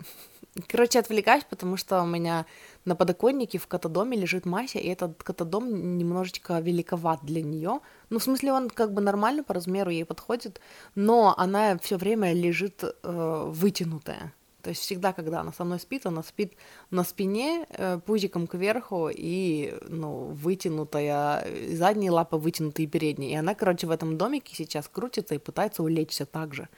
[0.69, 2.45] Короче, отвлекаюсь, потому что у меня
[2.85, 7.81] на подоконнике в катадоме лежит Мася, и этот катадом немножечко великоват для нее.
[8.09, 10.61] Ну, в смысле, он как бы нормально по размеру ей подходит,
[10.95, 14.33] но она все время лежит э, вытянутая.
[14.61, 16.53] То есть всегда, когда она со мной спит, она спит
[16.89, 23.33] на спине, э, пузиком кверху и, ну, вытянутая, задние лапы вытянутые передние.
[23.33, 26.69] И она, короче, в этом домике сейчас крутится и пытается улечься так же.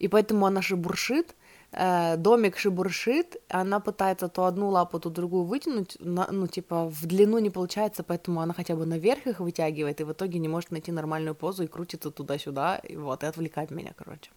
[0.00, 5.96] И поэтому она шебуршит, э, домик шебуршит, она пытается то одну лапу, то другую вытянуть,
[6.00, 10.04] на, ну, типа, в длину не получается, поэтому она хотя бы наверх их вытягивает, и
[10.04, 13.92] в итоге не может найти нормальную позу и крутится туда-сюда, и вот, и отвлекает меня,
[13.96, 14.30] короче.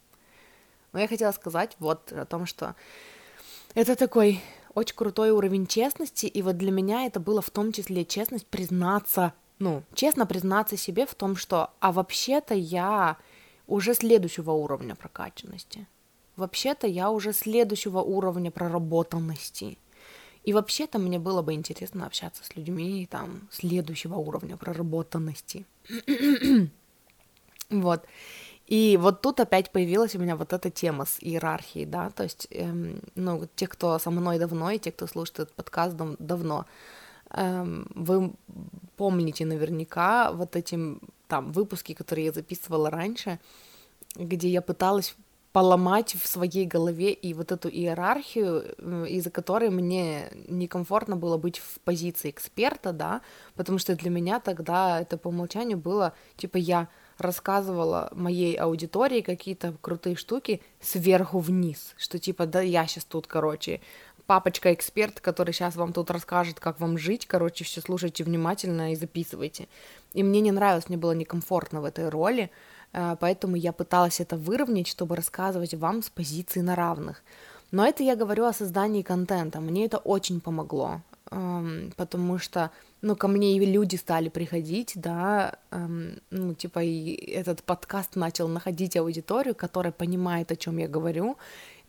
[0.91, 2.75] Но я хотела сказать вот о том, что
[3.75, 4.41] это такой
[4.73, 9.33] очень крутой уровень честности, и вот для меня это было в том числе честность признаться,
[9.59, 13.17] ну, честно признаться себе в том, что, а вообще-то я
[13.67, 15.87] уже следующего уровня прокачанности
[16.39, 19.77] вообще-то я уже следующего уровня проработанности.
[20.43, 25.65] И вообще-то мне было бы интересно общаться с людьми там следующего уровня проработанности.
[27.69, 28.05] вот.
[28.65, 32.47] И вот тут опять появилась у меня вот эта тема с иерархией, да, то есть,
[32.51, 36.65] эм, ну, те, кто со мной давно, и те, кто слушает этот подкаст дав- давно,
[37.31, 38.31] эм, вы
[38.95, 40.79] помните наверняка вот эти
[41.27, 43.39] там выпуски, которые я записывала раньше,
[44.15, 45.15] где я пыталась
[45.59, 48.63] поломать в своей голове и вот эту иерархию,
[49.07, 53.19] из-за которой мне некомфортно было быть в позиции эксперта, да,
[53.55, 59.75] потому что для меня тогда это по умолчанию было, типа, я рассказывала моей аудитории какие-то
[59.81, 63.81] крутые штуки сверху вниз, что типа, да, я сейчас тут, короче,
[64.27, 69.67] папочка-эксперт, который сейчас вам тут расскажет, как вам жить, короче, все слушайте внимательно и записывайте.
[70.13, 72.49] И мне не нравилось, мне было некомфортно в этой роли,
[72.91, 77.23] поэтому я пыталась это выровнять, чтобы рассказывать вам с позиции на равных.
[77.71, 82.71] Но это я говорю о создании контента, мне это очень помогло, эм, потому что,
[83.01, 88.47] ну, ко мне и люди стали приходить, да, эм, ну, типа, и этот подкаст начал
[88.47, 91.35] находить аудиторию, которая понимает, о чем я говорю, э,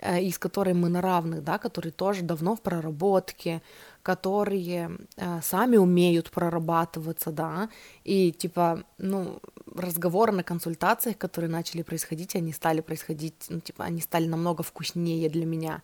[0.02, 3.62] и с которой мы на равных, да, которые тоже давно в проработке,
[4.02, 7.68] которые э, сами умеют прорабатываться, да,
[8.04, 9.40] и типа, ну,
[9.74, 15.28] разговоры на консультациях, которые начали происходить, они стали происходить, ну, типа, они стали намного вкуснее
[15.28, 15.82] для меня,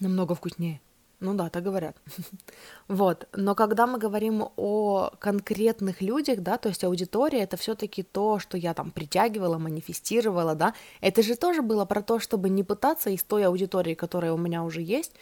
[0.00, 0.80] намного вкуснее.
[1.24, 1.96] Ну да, так говорят.
[2.88, 3.26] вот.
[3.32, 8.58] Но когда мы говорим о конкретных людях, да, то есть аудитория, это все-таки то, что
[8.58, 13.22] я там притягивала, манифестировала, да, это же тоже было про то, чтобы не пытаться из
[13.22, 15.12] той аудитории, которая у меня уже есть,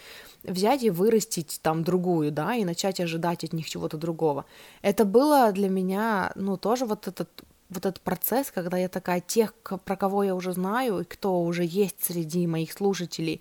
[0.42, 4.44] взять и вырастить там другую, да, и начать ожидать от них чего-то другого.
[4.82, 7.28] Это было для меня, ну, тоже вот этот
[7.70, 11.64] вот этот процесс, когда я такая, тех, про кого я уже знаю, и кто уже
[11.64, 13.40] есть среди моих слушателей,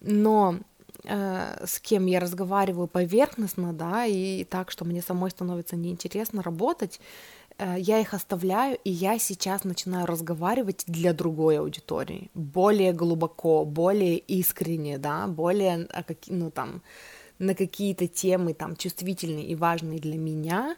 [0.00, 0.56] но
[1.06, 7.00] с кем я разговариваю поверхностно, да, и так, что мне самой становится неинтересно работать,
[7.58, 14.18] э, я их оставляю, и я сейчас начинаю разговаривать для другой аудитории, более глубоко, более
[14.18, 15.88] искренне, да, более,
[16.26, 16.82] ну, там,
[17.38, 20.76] на какие-то темы там чувствительные и важные для меня,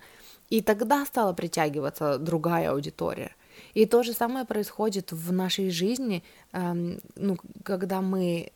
[0.51, 3.33] и тогда стала притягиваться другая аудитория.
[3.75, 8.53] И то же самое происходит в нашей жизни, эм, ну, когда мы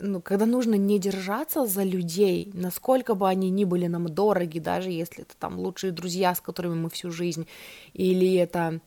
[0.00, 4.90] ну, когда нужно не держаться за людей, насколько бы они ни были нам дороги, даже
[4.90, 7.46] если это там лучшие друзья, с которыми мы всю жизнь,
[7.92, 8.80] или это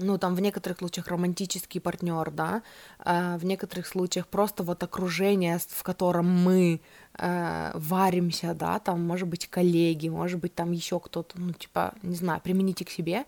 [0.00, 2.62] ну, там в некоторых случаях романтический партнер, да,
[3.04, 6.80] э, в некоторых случаях просто вот окружение, в котором мы
[7.18, 12.16] э, варимся, да, там, может быть, коллеги, может быть, там еще кто-то, ну, типа, не
[12.16, 13.24] знаю, примените к себе,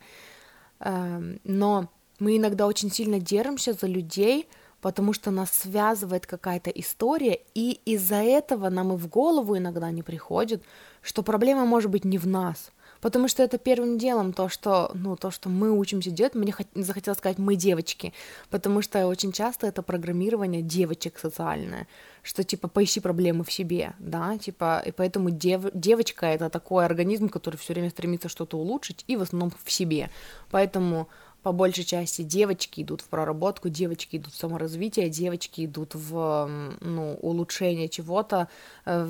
[0.81, 4.49] э, но мы иногда очень сильно держимся за людей,
[4.83, 10.03] потому что нас связывает какая-то история, и из-за этого нам и в голову иногда не
[10.03, 10.63] приходит,
[11.01, 15.17] что проблема может быть не в нас, потому что это первым делом то, что, ну,
[15.17, 18.13] то, что мы учимся делать, мне захотелось сказать мы девочки,
[18.51, 21.87] потому что очень часто это программирование девочек социальное,
[22.23, 27.29] что типа поищи проблемы в себе, да, типа, и поэтому дев, девочка это такой организм,
[27.29, 30.11] который все время стремится что-то улучшить, и в основном в себе,
[30.51, 31.09] поэтому
[31.43, 36.49] по большей части девочки идут в проработку, девочки идут в саморазвитие, девочки идут в
[36.81, 38.49] ну, улучшение чего-то.
[38.85, 39.09] Э,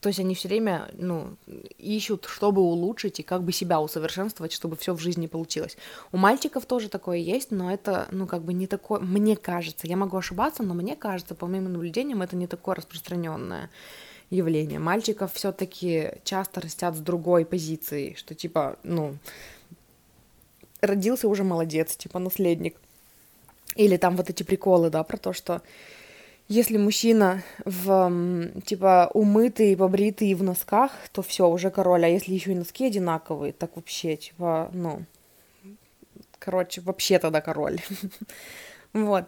[0.00, 1.36] то есть они все время ну,
[1.78, 5.76] ищут, чтобы улучшить и как бы себя усовершенствовать, чтобы все в жизни получилось.
[6.12, 9.96] У мальчиков тоже такое есть, но это, ну, как бы не такое, мне кажется, я
[9.96, 13.70] могу ошибаться, но мне кажется, по моим наблюдениям, это не такое распространенное
[14.30, 14.78] явление.
[14.78, 19.16] Мальчиков все-таки часто растят с другой позиции, что типа, ну,
[20.82, 22.76] родился уже молодец, типа наследник.
[23.76, 25.62] Или там вот эти приколы, да, про то, что
[26.48, 28.12] если мужчина в
[28.66, 32.04] типа умытый, побритый и в носках, то все, уже король.
[32.04, 35.04] А если еще и носки одинаковые, так вообще, типа, ну,
[36.38, 37.80] короче, вообще тогда король.
[38.92, 39.24] вот.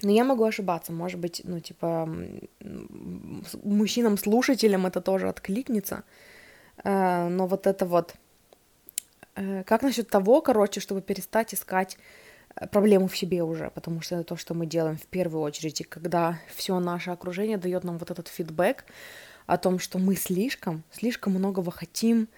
[0.00, 2.08] Но я могу ошибаться, может быть, ну, типа,
[3.64, 6.04] мужчинам-слушателям это тоже откликнется.
[6.84, 8.14] Э, но вот это вот
[9.64, 11.96] как насчет того, короче, чтобы перестать искать
[12.54, 15.80] э, проблему в себе уже, потому что это то, что мы делаем в первую очередь,
[15.80, 18.84] и когда все наше окружение дает нам вот этот фидбэк
[19.46, 22.28] о том, что мы слишком, слишком многого хотим,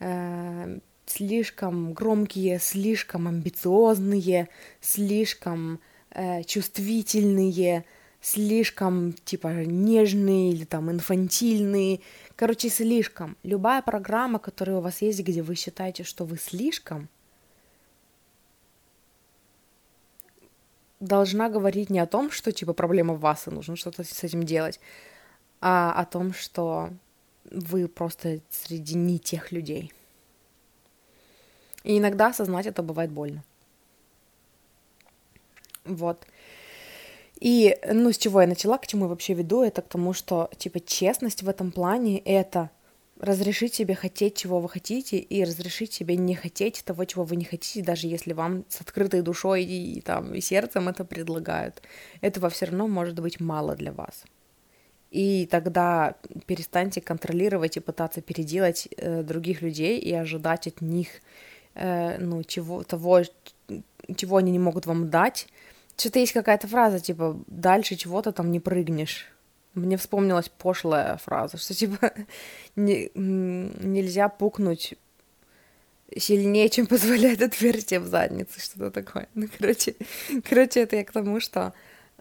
[0.00, 4.48] э, слишком громкие, слишком амбициозные,
[4.80, 7.84] слишком э, чувствительные,
[8.20, 12.00] слишком, типа, нежные или там инфантильные.
[12.36, 13.36] Короче, слишком.
[13.42, 17.08] Любая программа, которая у вас есть, где вы считаете, что вы слишком,
[21.00, 24.44] должна говорить не о том, что, типа, проблема в вас, и нужно что-то с этим
[24.44, 24.80] делать,
[25.60, 26.90] а о том, что
[27.50, 29.92] вы просто среди не тех людей.
[31.82, 33.42] И иногда осознать это бывает больно.
[35.84, 36.26] Вот.
[37.40, 40.50] И, ну, с чего я начала, к чему я вообще веду, это к тому, что,
[40.58, 42.70] типа, честность в этом плане— это
[43.18, 47.44] разрешить себе хотеть, чего вы хотите, и разрешить себе не хотеть того, чего вы не
[47.44, 51.82] хотите, даже если вам с открытой душой и, и там, и сердцем это предлагают.
[52.20, 54.24] Этого все равно может быть мало для вас.
[55.10, 56.14] И тогда
[56.46, 61.08] перестаньте контролировать и пытаться переделать э, других людей и ожидать от них
[61.74, 63.22] э, ну, чего, того,
[64.16, 65.48] чего они не могут вам дать,
[66.00, 69.26] что-то есть какая-то фраза, типа, дальше чего-то там не прыгнешь.
[69.74, 72.12] Мне вспомнилась пошлая фраза, что, типа,
[72.76, 74.94] не, нельзя пукнуть
[76.16, 79.28] сильнее, чем позволяет отверстие в заднице, что-то такое.
[79.34, 79.94] Ну, короче,
[80.48, 81.72] короче, это я к тому, что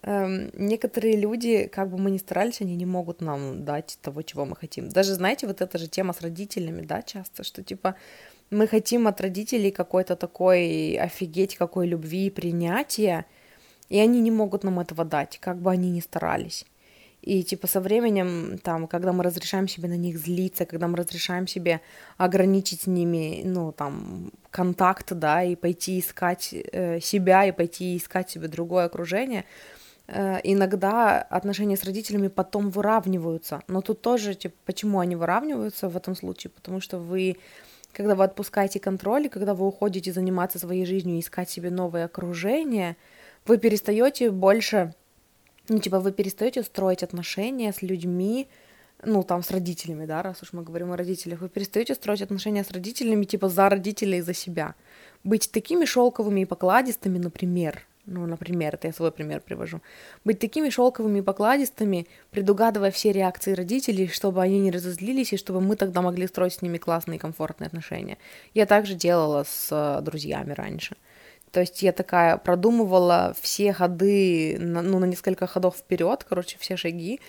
[0.04, 4.46] эм, некоторые люди, как бы мы ни старались, они не могут нам дать того, чего
[4.46, 4.89] мы хотим.
[4.89, 7.96] Даже, знаете, вот эта же тема с родителями, да, часто, что, типа,
[8.52, 13.26] мы хотим от родителей какой-то такой офигеть какой любви и принятия,
[13.89, 16.65] и они не могут нам этого дать, как бы они ни старались.
[17.21, 21.47] И типа со временем, там, когда мы разрешаем себе на них злиться, когда мы разрешаем
[21.47, 21.82] себе
[22.17, 28.30] ограничить с ними, ну, там, контакт, да, и пойти искать э, себя, и пойти искать
[28.30, 29.43] себе другое окружение,
[30.08, 33.63] э, иногда отношения с родителями потом выравниваются.
[33.67, 36.52] Но тут тоже, типа, почему они выравниваются в этом случае?
[36.52, 37.36] Потому что вы,
[37.91, 42.06] когда вы отпускаете контроль, и когда вы уходите заниматься своей жизнью и искать себе новое
[42.06, 42.95] окружение–
[43.45, 44.93] вы перестаете больше,
[45.67, 48.47] ну, типа, вы перестаете строить отношения с людьми,
[49.04, 52.63] ну, там, с родителями, да, раз уж мы говорим о родителях, вы перестаете строить отношения
[52.63, 54.75] с родителями, типа, за родителей и за себя.
[55.23, 59.82] Быть такими шелковыми и покладистыми, например, ну, например, это я свой пример привожу,
[60.25, 65.62] быть такими шелковыми и покладистыми, предугадывая все реакции родителей, чтобы они не разозлились, и чтобы
[65.62, 68.17] мы тогда могли строить с ними классные и комфортные отношения.
[68.54, 70.95] Я также делала с э, друзьями раньше.
[71.52, 77.20] То есть я такая продумывала все ходы, ну, на несколько ходов вперед, короче, все шаги,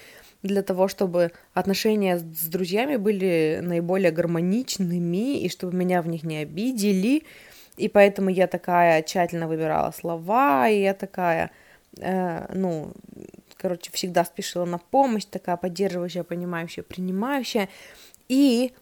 [0.42, 6.38] для того, чтобы отношения с друзьями были наиболее гармоничными, и чтобы меня в них не
[6.38, 7.24] обидели.
[7.76, 11.50] И поэтому я такая тщательно выбирала слова, и я такая,
[11.98, 12.92] э, ну,
[13.56, 17.68] короче, всегда спешила на помощь, такая поддерживающая, понимающая, принимающая.
[18.28, 18.72] И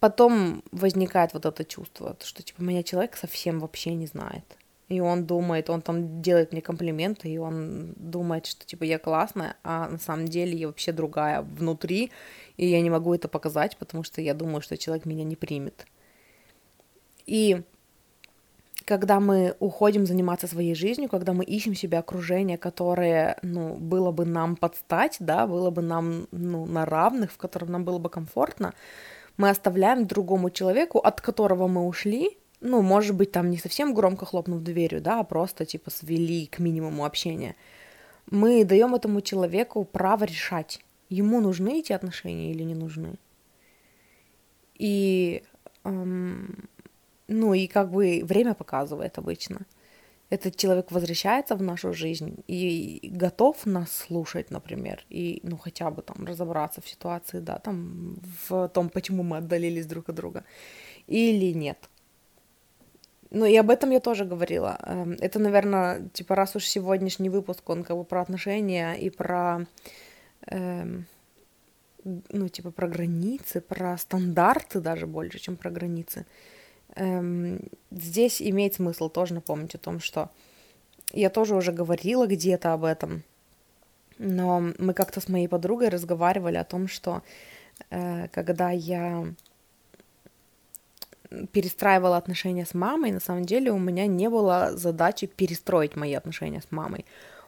[0.00, 4.44] потом возникает вот это чувство, что, типа, меня человек совсем вообще не знает
[4.92, 9.56] и он думает, он там делает мне комплименты, и он думает, что типа я классная,
[9.64, 12.10] а на самом деле я вообще другая внутри,
[12.58, 15.86] и я не могу это показать, потому что я думаю, что человек меня не примет.
[17.24, 17.62] И
[18.84, 24.26] когда мы уходим заниматься своей жизнью, когда мы ищем себе окружение, которое, ну, было бы
[24.26, 28.74] нам подстать, да, было бы нам, ну, на равных, в котором нам было бы комфортно,
[29.38, 34.26] мы оставляем другому человеку, от которого мы ушли, ну, может быть, там не совсем громко
[34.26, 37.56] хлопнув дверью, да, а просто, типа, свели к минимуму общения,
[38.30, 43.16] мы даем этому человеку право решать, ему нужны эти отношения или не нужны.
[44.78, 45.42] И,
[45.84, 46.68] эм,
[47.28, 49.66] ну, и как бы время показывает обычно.
[50.30, 56.02] этот человек возвращается в нашу жизнь и готов нас слушать, например, и, ну, хотя бы
[56.02, 58.16] там разобраться в ситуации, да, там,
[58.48, 60.44] в том, почему мы отдалились друг от друга,
[61.06, 61.78] или нет.
[63.34, 64.78] Ну, и об этом я тоже говорила.
[64.82, 69.66] Эм, это, наверное, типа, раз уж сегодняшний выпуск, он как бы про отношения и про,
[70.48, 71.06] эм,
[72.04, 76.26] ну, типа, про границы, про стандарты даже больше, чем про границы
[76.96, 77.60] эм,
[77.90, 80.30] здесь имеет смысл тоже напомнить о том, что
[81.12, 83.22] я тоже уже говорила где-то об этом,
[84.18, 87.22] но мы как-то с моей подругой разговаривали о том, что
[87.90, 89.26] э, когда я
[91.52, 96.60] перестраивала отношения с мамой, на самом деле у меня не было задачи перестроить мои отношения
[96.60, 97.04] с мамой.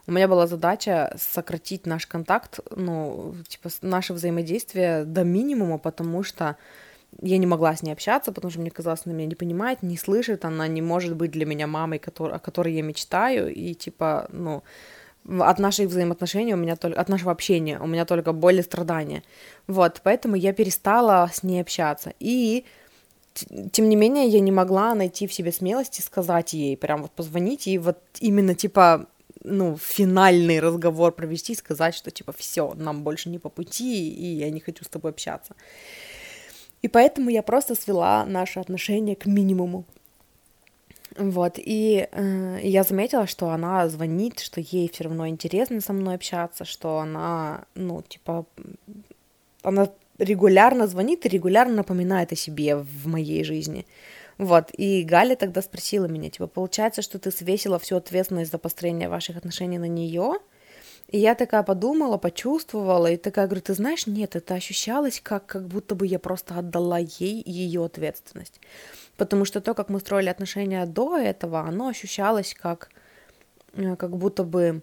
[0.06, 6.56] У меня была задача сократить наш контакт, ну, типа, наше взаимодействие до минимума, потому что
[7.22, 9.96] я не могла с ней общаться, потому что мне казалось, она меня не понимает, не
[9.96, 14.62] слышит, она не может быть для меня мамой, о которой я мечтаю, и типа, ну,
[15.26, 19.22] от наших взаимоотношений у меня только, от нашего общения у меня только боль и страдания.
[19.66, 22.12] Вот, поэтому я перестала с ней общаться.
[22.20, 22.64] И
[23.72, 27.66] тем не менее, я не могла найти в себе смелости сказать ей, прям вот позвонить
[27.66, 29.08] и вот именно типа
[29.44, 34.26] ну, финальный разговор провести и сказать, что типа все, нам больше не по пути, и
[34.26, 35.54] я не хочу с тобой общаться.
[36.82, 39.84] И поэтому я просто свела наши отношения к минимуму.
[41.16, 46.16] Вот, и э, я заметила, что она звонит, что ей все равно интересно со мной
[46.16, 48.46] общаться, что она, ну, типа,
[49.62, 53.86] она регулярно звонит и регулярно напоминает о себе в моей жизни.
[54.38, 59.08] Вот, и Галя тогда спросила меня, типа, получается, что ты свесила всю ответственность за построение
[59.08, 60.34] ваших отношений на нее?
[61.08, 65.68] И я такая подумала, почувствовала, и такая говорю, ты знаешь, нет, это ощущалось как, как
[65.68, 68.60] будто бы я просто отдала ей ее ответственность.
[69.16, 72.90] Потому что то, как мы строили отношения до этого, оно ощущалось как,
[73.74, 74.82] э, как будто бы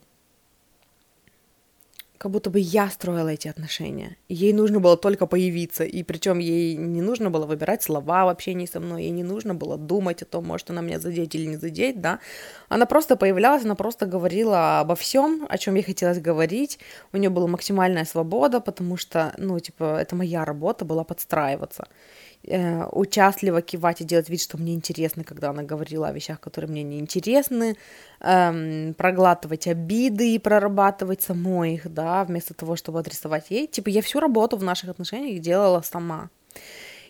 [2.22, 4.16] как будто бы я строила эти отношения.
[4.30, 8.68] Ей нужно было только появиться, и причем ей не нужно было выбирать слова в общении
[8.68, 11.58] со мной, ей не нужно было думать о том, может она меня задеть или не
[11.58, 12.20] задеть, да.
[12.70, 16.78] Она просто появлялась, она просто говорила обо всем, о чем ей хотелось говорить.
[17.12, 21.88] У нее была максимальная свобода, потому что, ну, типа, это моя работа была подстраиваться.
[22.44, 26.72] Э, участливо кивать и делать вид, что мне интересно, когда она говорила о вещах, которые
[26.72, 27.78] мне не интересны,
[28.20, 33.68] эм, проглатывать обиды и прорабатывать самой их, да, вместо того, чтобы адресовать ей.
[33.68, 36.30] Типа я всю работу в наших отношениях делала сама.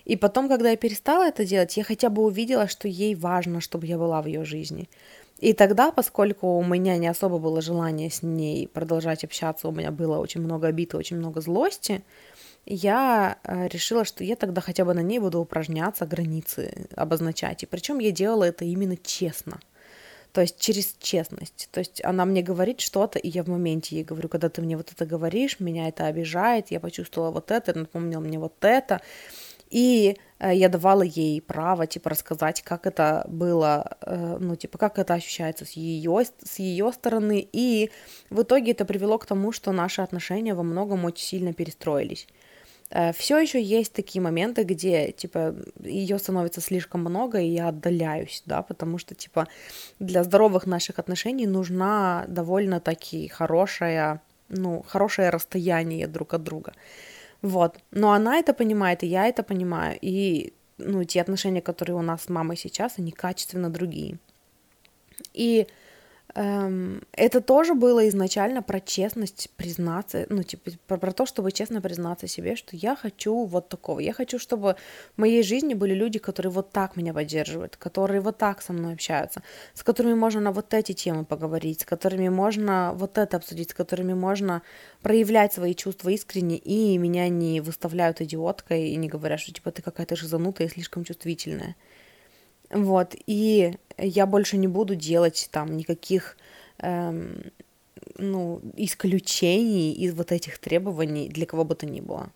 [0.03, 3.87] И потом, когда я перестала это делать, я хотя бы увидела, что ей важно, чтобы
[3.87, 4.89] я была в ее жизни.
[5.39, 9.91] И тогда, поскольку у меня не особо было желания с ней продолжать общаться, у меня
[9.91, 12.03] было очень много обид и очень много злости,
[12.65, 17.63] я э, решила, что я тогда хотя бы на ней буду упражняться, границы обозначать.
[17.63, 19.59] И причем я делала это именно честно.
[20.31, 21.67] То есть через честность.
[21.71, 24.77] То есть она мне говорит что-то, и я в моменте ей говорю, когда ты мне
[24.77, 29.01] вот это говоришь, меня это обижает, я почувствовала вот это, напомнил мне вот это.
[29.69, 34.99] И э, я давала ей право, типа, рассказать, как это было, э, ну, типа, как
[34.99, 37.47] это ощущается с ее, с ее стороны.
[37.51, 37.89] И
[38.29, 42.27] в итоге это привело к тому, что наши отношения во многом очень сильно перестроились.
[42.91, 48.43] Э, все еще есть такие моменты, где, типа, ее становится слишком много, и я отдаляюсь,
[48.45, 49.47] да, потому что, типа,
[49.99, 56.73] для здоровых наших отношений нужна довольно-таки хорошая, ну, хорошее расстояние друг от друга.
[57.41, 57.79] Вот.
[57.91, 59.97] Но она это понимает, и я это понимаю.
[60.01, 64.17] И, ну, те отношения, которые у нас с мамой сейчас, они качественно другие.
[65.33, 65.67] И
[66.33, 72.27] это тоже было изначально про честность признаться, ну, типа, про, про то, чтобы честно признаться
[72.27, 73.99] себе, что я хочу вот такого.
[73.99, 74.75] Я хочу, чтобы
[75.15, 78.93] в моей жизни были люди, которые вот так меня поддерживают, которые вот так со мной
[78.93, 83.71] общаются, с которыми можно на вот эти темы поговорить, с которыми можно вот это обсудить,
[83.71, 84.61] с которыми можно
[85.01, 89.81] проявлять свои чувства искренне, и меня не выставляют идиоткой и не говорят, что, типа, ты
[89.81, 91.75] какая-то шизанутая и слишком чувствительная.
[92.71, 96.37] Вот, и я больше не буду делать там никаких
[96.77, 97.51] эм,
[98.17, 102.29] ну, исключений из вот этих требований для кого бы то ни было,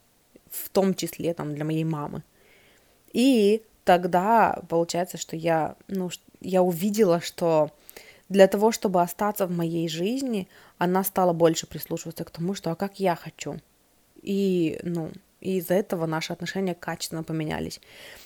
[0.51, 2.23] в том числе там для моей мамы.
[3.13, 6.09] И тогда получается, что я, ну,
[6.41, 7.71] я увидела, что
[8.27, 12.75] для того, чтобы остаться в моей жизни, она стала больше прислушиваться к тому, что а
[12.75, 13.59] как я хочу.
[14.21, 15.11] И, ну,
[15.45, 17.79] и из-за этого наши отношения качественно поменялись.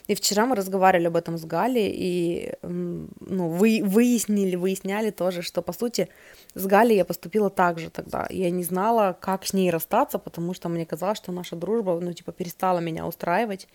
[0.07, 5.61] И вчера мы разговаривали об этом с Галей, и ну, вы, выяснили, выясняли тоже, что,
[5.61, 6.07] по сути,
[6.55, 8.25] с Галей я поступила так же тогда.
[8.29, 12.13] Я не знала, как с ней расстаться, потому что мне казалось, что наша дружба, ну,
[12.13, 13.67] типа, перестала меня устраивать.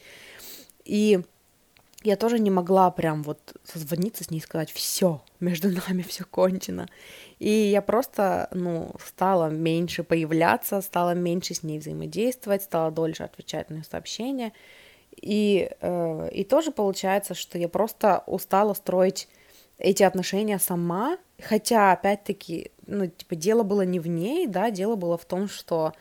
[0.84, 1.20] И
[2.04, 6.24] я тоже не могла прям вот созвониться с ней и сказать, все, между нами все
[6.24, 6.86] кончено.
[7.38, 13.70] И я просто, ну, стала меньше появляться, стала меньше с ней взаимодействовать, стала дольше отвечать
[13.70, 14.52] на сообщения.
[15.16, 19.28] И, э, и тоже получается, что я просто устала строить
[19.78, 25.16] эти отношения сама, хотя, опять-таки, ну, типа, дело было не в ней, да, дело было
[25.16, 25.94] в том, что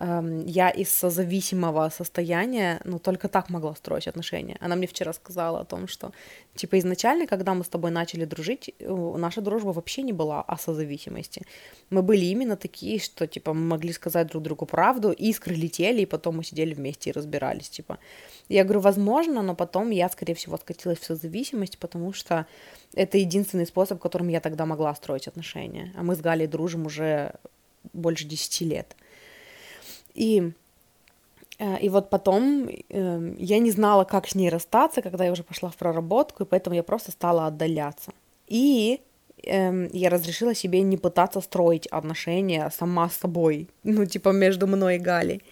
[0.00, 4.56] я из созависимого состояния, ну, только так могла строить отношения.
[4.58, 6.12] Она мне вчера сказала о том, что,
[6.54, 11.42] типа, изначально, когда мы с тобой начали дружить, наша дружба вообще не была о созависимости.
[11.90, 16.06] Мы были именно такие, что, типа, мы могли сказать друг другу правду, искры летели, и
[16.06, 17.98] потом мы сидели вместе и разбирались, типа.
[18.48, 22.46] Я говорю, возможно, но потом я, скорее всего, скатилась в созависимость, потому что
[22.94, 25.92] это единственный способ, которым я тогда могла строить отношения.
[25.94, 27.34] А мы с Галей дружим уже
[27.92, 28.96] больше десяти лет.
[30.14, 30.52] И,
[31.58, 35.42] э, и вот потом эм, я не знала, как с ней расстаться, когда я уже
[35.42, 38.12] пошла в проработку, и поэтому я просто стала отдаляться.
[38.46, 39.00] И
[39.44, 44.96] эм, я разрешила себе не пытаться строить отношения сама с собой, ну, типа между мной
[44.96, 45.42] и Галей.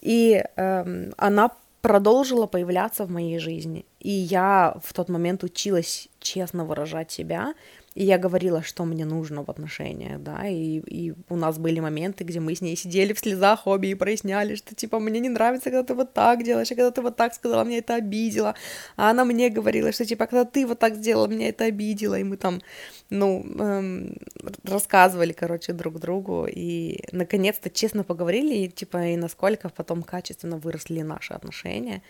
[0.00, 1.50] И эм, она
[1.80, 3.84] продолжила появляться в моей жизни.
[4.00, 7.54] И я в тот момент училась честно выражать себя,
[8.00, 12.24] и я говорила, что мне нужно в отношениях, да, и, и у нас были моменты,
[12.24, 15.70] где мы с ней сидели в слезах обе и проясняли, что, типа, мне не нравится,
[15.70, 18.54] когда ты вот так делаешь, а когда ты вот так сказала, мне это обидело,
[18.96, 22.24] а она мне говорила, что, типа, когда ты вот так сделала, мне это обидело, и
[22.24, 22.62] мы там,
[23.10, 24.16] ну, эм,
[24.64, 31.02] рассказывали, короче, друг другу, и, наконец-то, честно поговорили, и, типа, и насколько потом качественно выросли
[31.02, 32.02] наши отношения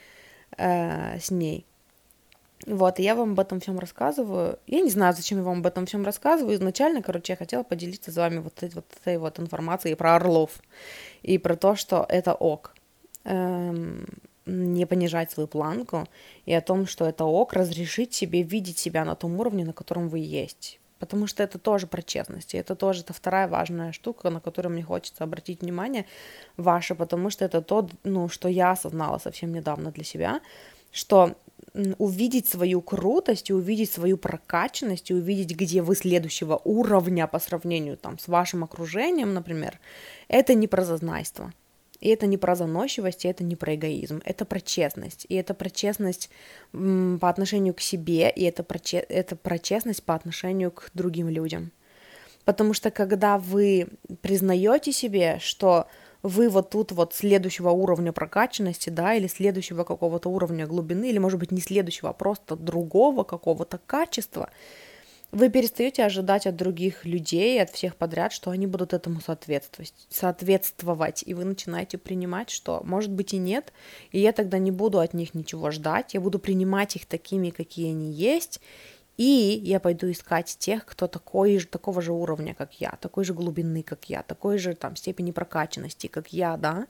[0.56, 1.66] э, с ней.
[2.66, 4.58] Вот, и я вам об этом всем рассказываю.
[4.66, 6.54] Я не знаю, зачем я вам об этом всем рассказываю.
[6.54, 10.60] Изначально, короче, я хотела поделиться с вами вот, этой вот этой вот информацией про орлов
[11.22, 12.74] и про то, что это ок.
[13.24, 14.06] Эм,
[14.46, 16.06] не понижать свою планку
[16.44, 20.08] и о том, что это ок, разрешить себе видеть себя на том уровне, на котором
[20.08, 20.80] вы есть.
[20.98, 24.72] Потому что это тоже про честность, и это тоже это вторая важная штука, на которую
[24.74, 26.04] мне хочется обратить внимание
[26.58, 30.40] ваше, потому что это то, ну, что я осознала совсем недавно для себя,
[30.92, 31.36] что
[31.98, 37.96] увидеть свою крутость и увидеть свою прокачанность и увидеть, где вы следующего уровня по сравнению
[37.96, 39.78] там с вашим окружением, например,
[40.28, 41.52] это не про зазнайство.
[42.00, 45.26] И это не про заносчивость, и это не про эгоизм, это про честность.
[45.28, 46.30] И это про честность
[46.72, 51.28] по отношению к себе, и это про, че- это про честность по отношению к другим
[51.28, 51.72] людям.
[52.46, 53.88] Потому что когда вы
[54.22, 55.88] признаете себе, что
[56.22, 61.38] вы вот тут вот следующего уровня прокачанности, да, или следующего какого-то уровня глубины, или, может
[61.38, 64.50] быть, не следующего, а просто другого какого-то качества,
[65.32, 71.22] вы перестаете ожидать от других людей, от всех подряд, что они будут этому соответствовать, соответствовать,
[71.24, 73.72] и вы начинаете принимать, что может быть и нет,
[74.10, 77.90] и я тогда не буду от них ничего ждать, я буду принимать их такими, какие
[77.90, 78.60] они есть,
[79.16, 83.34] и я пойду искать тех, кто такой же, такого же уровня, как я, такой же
[83.34, 86.86] глубины, как я, такой же там степени прокачанности, как я, да,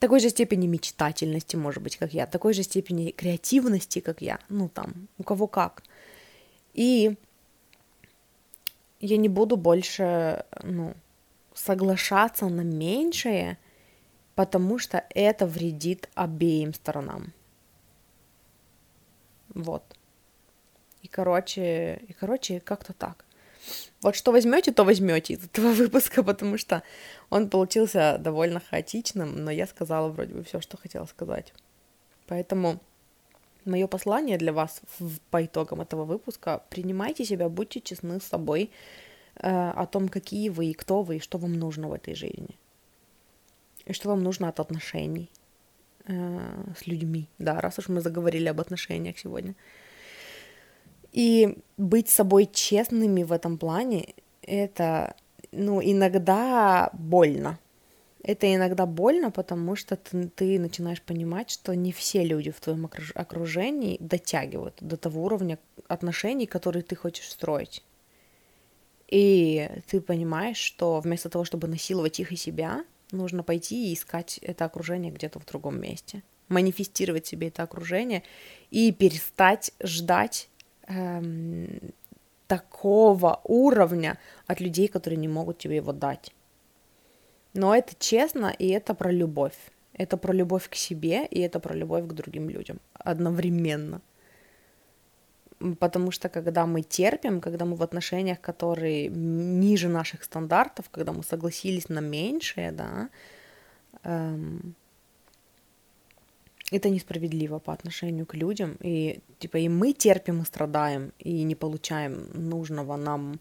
[0.00, 4.68] такой же степени мечтательности, может быть, как я, такой же степени креативности, как я, ну
[4.68, 5.82] там, у кого как.
[6.74, 7.16] И
[9.00, 10.94] я не буду больше, ну,
[11.54, 13.58] соглашаться на меньшее,
[14.34, 17.32] потому что это вредит обеим сторонам.
[19.54, 19.82] Вот.
[21.10, 23.24] Короче, и, короче, как-то так.
[24.02, 26.82] Вот что возьмете, то возьмете из этого выпуска, потому что
[27.28, 31.52] он получился довольно хаотичным, но я сказала вроде бы все, что хотела сказать.
[32.26, 32.80] Поэтому
[33.64, 34.80] мое послание для вас
[35.30, 38.70] по итогам этого выпуска принимайте себя, будьте честны с собой
[39.36, 42.56] э, о том, какие вы и кто вы, и что вам нужно в этой жизни.
[43.84, 45.30] И что вам нужно от отношений
[46.06, 47.28] э, с людьми.
[47.38, 49.54] Да, раз уж мы заговорили об отношениях сегодня.
[51.12, 55.14] И быть собой честными в этом плане, это,
[55.52, 57.58] ну, иногда больно.
[58.22, 62.88] Это иногда больно, потому что ты, ты начинаешь понимать, что не все люди в твоем
[63.14, 65.58] окружении дотягивают до того уровня
[65.88, 67.82] отношений, которые ты хочешь строить.
[69.08, 74.38] И ты понимаешь, что вместо того, чтобы насиловать их и себя, нужно пойти и искать
[74.38, 76.22] это окружение где-то в другом месте.
[76.48, 78.22] Манифестировать себе это окружение
[78.70, 80.48] и перестать ждать
[80.90, 81.92] эм,
[82.46, 86.34] такого уровня от людей, которые не могут тебе его дать.
[87.54, 89.58] Но это честно, и это про любовь.
[89.92, 94.00] Это про любовь к себе, и это про любовь к другим людям одновременно.
[95.78, 101.22] Потому что когда мы терпим, когда мы в отношениях, которые ниже наших стандартов, когда мы
[101.22, 103.10] согласились на меньшее, да,
[104.04, 104.74] эм,
[106.70, 111.54] это несправедливо по отношению к людям, и типа и мы терпим и страдаем, и не
[111.54, 113.40] получаем нужного нам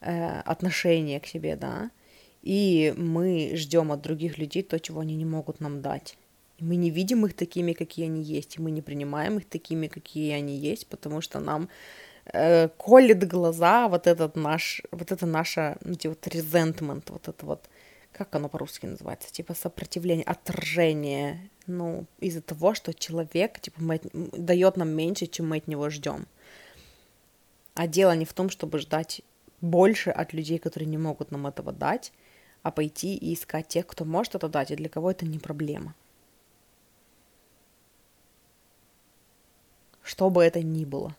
[0.00, 1.90] э, отношения к себе, да,
[2.42, 6.16] и мы ждем от других людей то, чего они не могут нам дать.
[6.58, 9.86] И мы не видим их такими, какие они есть, и мы не принимаем их такими,
[9.86, 11.68] какие они есть, потому что нам
[12.32, 17.68] э, колет глаза вот этот наш, вот это ну, типа, вот resentment, вот это вот,
[18.12, 24.76] как оно по-русски называется, типа сопротивление, отторжение, ну, из-за того, что человек, типа, мы, дает
[24.76, 26.26] нам меньше, чем мы от него ждем.
[27.74, 29.22] А дело не в том, чтобы ждать
[29.60, 32.12] больше от людей, которые не могут нам этого дать,
[32.62, 35.94] а пойти и искать тех, кто может это дать, и для кого это не проблема.
[40.02, 41.14] Что бы это ни было.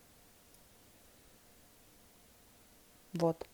[3.14, 3.49] Вот.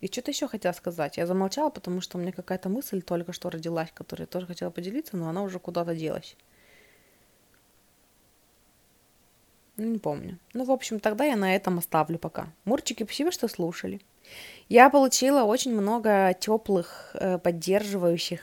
[0.00, 1.16] И что-то еще хотела сказать.
[1.16, 4.70] Я замолчала, потому что у меня какая-то мысль только что родилась, которую я тоже хотела
[4.70, 6.36] поделиться, но она уже куда-то делась.
[9.76, 10.38] Ну, не помню.
[10.54, 12.48] Ну, в общем, тогда я на этом оставлю пока.
[12.64, 14.00] Мурчики, спасибо, что слушали.
[14.68, 18.40] Я получила очень много теплых, э, поддерживающих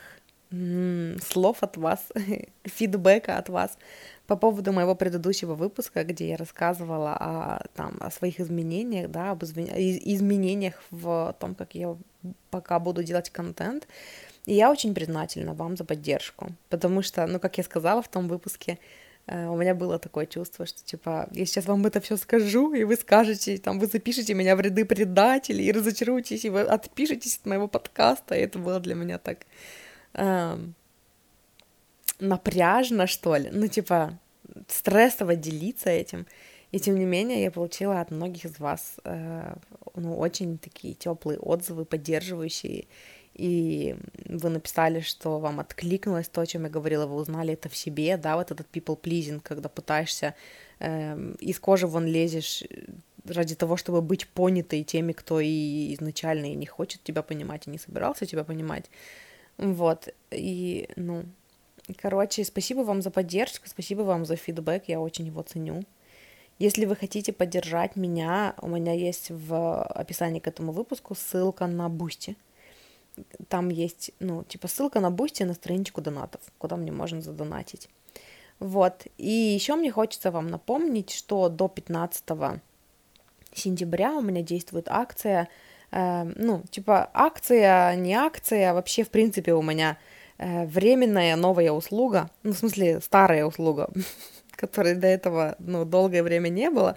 [1.21, 2.07] слов от вас,
[2.63, 3.77] фидбэка от вас
[4.27, 9.43] по поводу моего предыдущего выпуска, где я рассказывала о, там, о своих изменениях, да, об
[9.43, 11.95] изменениях в том, как я
[12.49, 13.87] пока буду делать контент.
[14.45, 18.27] И я очень признательна вам за поддержку, потому что, ну, как я сказала в том
[18.27, 18.77] выпуске,
[19.27, 22.83] э, у меня было такое чувство, что, типа, я сейчас вам это все скажу, и
[22.83, 27.45] вы скажете, там, вы запишете меня в ряды предателей, и разочаруетесь, и вы отпишетесь от
[27.47, 29.39] моего подкаста, и это было для меня так
[30.13, 30.75] эм,
[32.19, 34.17] напряжно, что ли, ну, типа,
[34.67, 36.25] стрессово делиться этим.
[36.71, 39.55] И тем не менее, я получила от многих из вас э,
[39.95, 42.87] ну, очень такие теплые отзывы, поддерживающие.
[43.33, 43.95] И
[44.25, 48.17] вы написали, что вам откликнулось то, о чем я говорила, вы узнали это в себе,
[48.17, 50.35] да, вот этот people pleasing, когда пытаешься
[50.79, 52.63] э, из кожи вон лезешь
[53.25, 57.71] ради того, чтобы быть понятой теми, кто и изначально и не хочет тебя понимать, и
[57.71, 58.89] не собирался тебя понимать.
[59.57, 61.23] Вот, и, ну,
[61.97, 65.83] Короче, спасибо вам за поддержку, спасибо вам за фидбэк, я очень его ценю.
[66.57, 71.89] Если вы хотите поддержать меня, у меня есть в описании к этому выпуску ссылка на
[71.89, 72.37] Бусти.
[73.49, 77.89] Там есть, ну, типа ссылка на Бусти на страничку донатов, куда мне можно задонатить.
[78.59, 79.05] Вот.
[79.17, 82.23] И еще мне хочется вам напомнить, что до 15
[83.53, 85.49] сентября у меня действует акция,
[85.91, 89.97] э, ну, типа акция, не акция, вообще, в принципе, у меня
[90.37, 93.89] временная новая услуга, ну, в смысле, старая услуга,
[94.51, 96.95] которой до этого, ну, долгое время не было.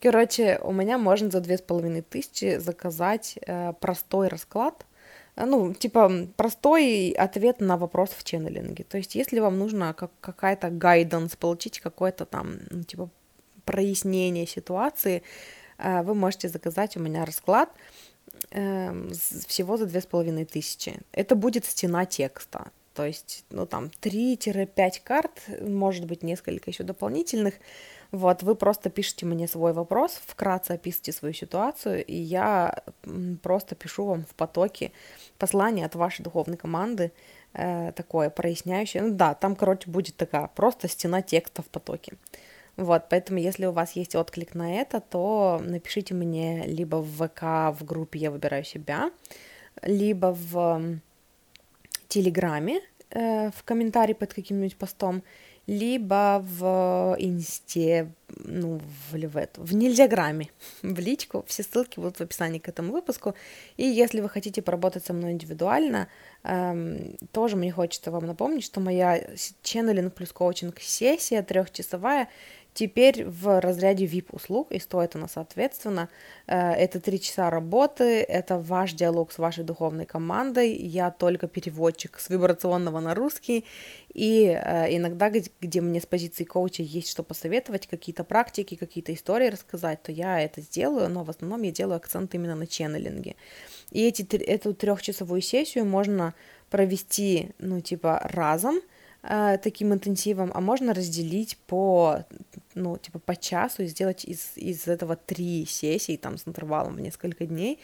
[0.00, 4.86] Короче, у меня можно за две с половиной тысячи заказать э, простой расклад,
[5.34, 8.84] э, ну, типа, простой ответ на вопрос в ченнелинге.
[8.84, 13.08] То есть, если вам нужно как, какая-то гайденс, получить какое-то там, ну, типа,
[13.64, 17.70] прояснение ситуации, э, вы можете заказать у меня расклад
[18.50, 19.10] э,
[19.46, 21.00] всего за две с половиной тысячи.
[21.12, 22.70] Это будет стена текста.
[22.94, 27.54] То есть, ну, там, 3-5 карт, может быть, несколько еще дополнительных.
[28.10, 32.82] Вот, вы просто пишите мне свой вопрос, вкратце описывайте свою ситуацию, и я
[33.42, 34.90] просто пишу вам в потоке
[35.38, 37.12] послание от вашей духовной команды,
[37.52, 39.02] э, такое проясняющее.
[39.02, 42.14] Ну да, там, короче, будет такая просто стена текста в потоке.
[42.78, 47.42] Вот, поэтому если у вас есть отклик на это, то напишите мне либо в ВК
[47.76, 49.10] в группе «Я выбираю себя»,
[49.82, 51.00] либо в
[52.06, 55.24] Телеграме э, в комментарии под каким-нибудь постом,
[55.68, 60.48] либо в инсте, ну, в, в, в нельзяграме,
[60.82, 61.44] в личку.
[61.46, 63.34] Все ссылки будут в описании к этому выпуску.
[63.76, 66.08] И если вы хотите поработать со мной индивидуально,
[66.44, 69.22] эм, тоже мне хочется вам напомнить, что моя
[69.62, 72.28] ченнелинг плюс коучинг сессия трехчасовая
[72.74, 76.08] Теперь в разряде VIP-услуг, и стоит она соответственно.
[76.46, 82.18] Э, это три часа работы, это ваш диалог с вашей духовной командой, я только переводчик
[82.20, 83.64] с вибрационного на русский,
[84.14, 89.48] и э, иногда, где мне с позиции коуча есть что посоветовать, какие-то практики, какие-то истории
[89.48, 93.34] рассказать, то я это сделаю, но в основном я делаю акцент именно на ченнелинге.
[93.90, 96.34] И эти, эту трехчасовую сессию можно
[96.70, 98.80] провести, ну, типа, разом,
[99.22, 102.24] э, таким интенсивом, а можно разделить по,
[102.74, 107.00] ну, типа по часу и сделать из, из этого три сессии, там, с интервалом в
[107.00, 107.78] несколько дней.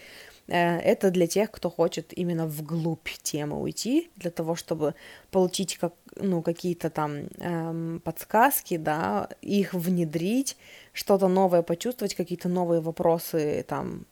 [0.47, 4.93] Э, это для тех, кто хочет именно вглубь темы уйти, для того, чтобы
[5.31, 10.57] получить как, ну, какие-то там эм, подсказки, да, их внедрить,
[10.93, 14.05] что-то новое почувствовать, какие-то новые вопросы там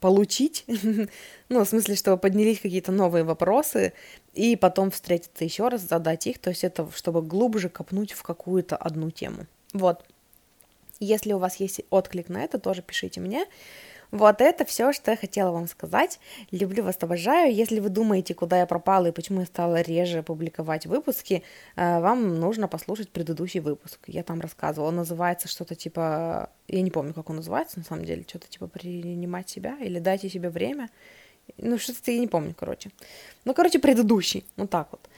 [0.00, 0.64] получить,
[1.48, 3.92] ну, в смысле, что поднялись какие-то новые вопросы,
[4.32, 8.76] и потом встретиться еще раз, задать их, то есть это чтобы глубже копнуть в какую-то
[8.76, 9.46] одну тему.
[9.72, 10.04] Вот.
[11.00, 13.46] Если у вас есть отклик на это, тоже пишите мне.
[14.10, 16.18] Вот это все, что я хотела вам сказать.
[16.50, 17.54] Люблю вас, обожаю.
[17.54, 21.44] Если вы думаете, куда я пропала и почему я стала реже публиковать выпуски,
[21.76, 24.00] э, вам нужно послушать предыдущий выпуск.
[24.08, 24.88] Я там рассказывала.
[24.88, 26.50] Он называется что-то типа...
[26.66, 28.24] Я не помню, как он называется, на самом деле.
[28.26, 30.90] Что-то типа «Принимать себя» или «Дайте себе время».
[31.58, 32.90] Ну, что-то я не помню, короче.
[33.44, 34.44] Ну, короче, предыдущий.
[34.56, 35.08] Вот так вот.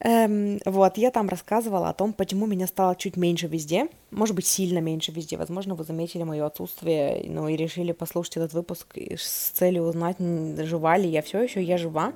[0.00, 4.46] Эм, вот, я там рассказывала о том, почему меня стало чуть меньше везде, может быть,
[4.46, 5.36] сильно меньше везде.
[5.36, 10.98] Возможно, вы заметили мое отсутствие, ну, и решили послушать этот выпуск с целью узнать, жива
[10.98, 12.12] ли я все еще, я жива.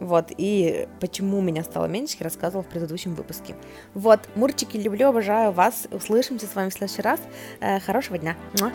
[0.00, 3.54] Вот, и почему меня стало меньше, я рассказывала в предыдущем выпуске.
[3.92, 7.20] Вот, мурчики, люблю, обожаю вас, услышимся с вами в следующий раз.
[7.60, 8.36] Э, хорошего дня.
[8.60, 8.72] Муа.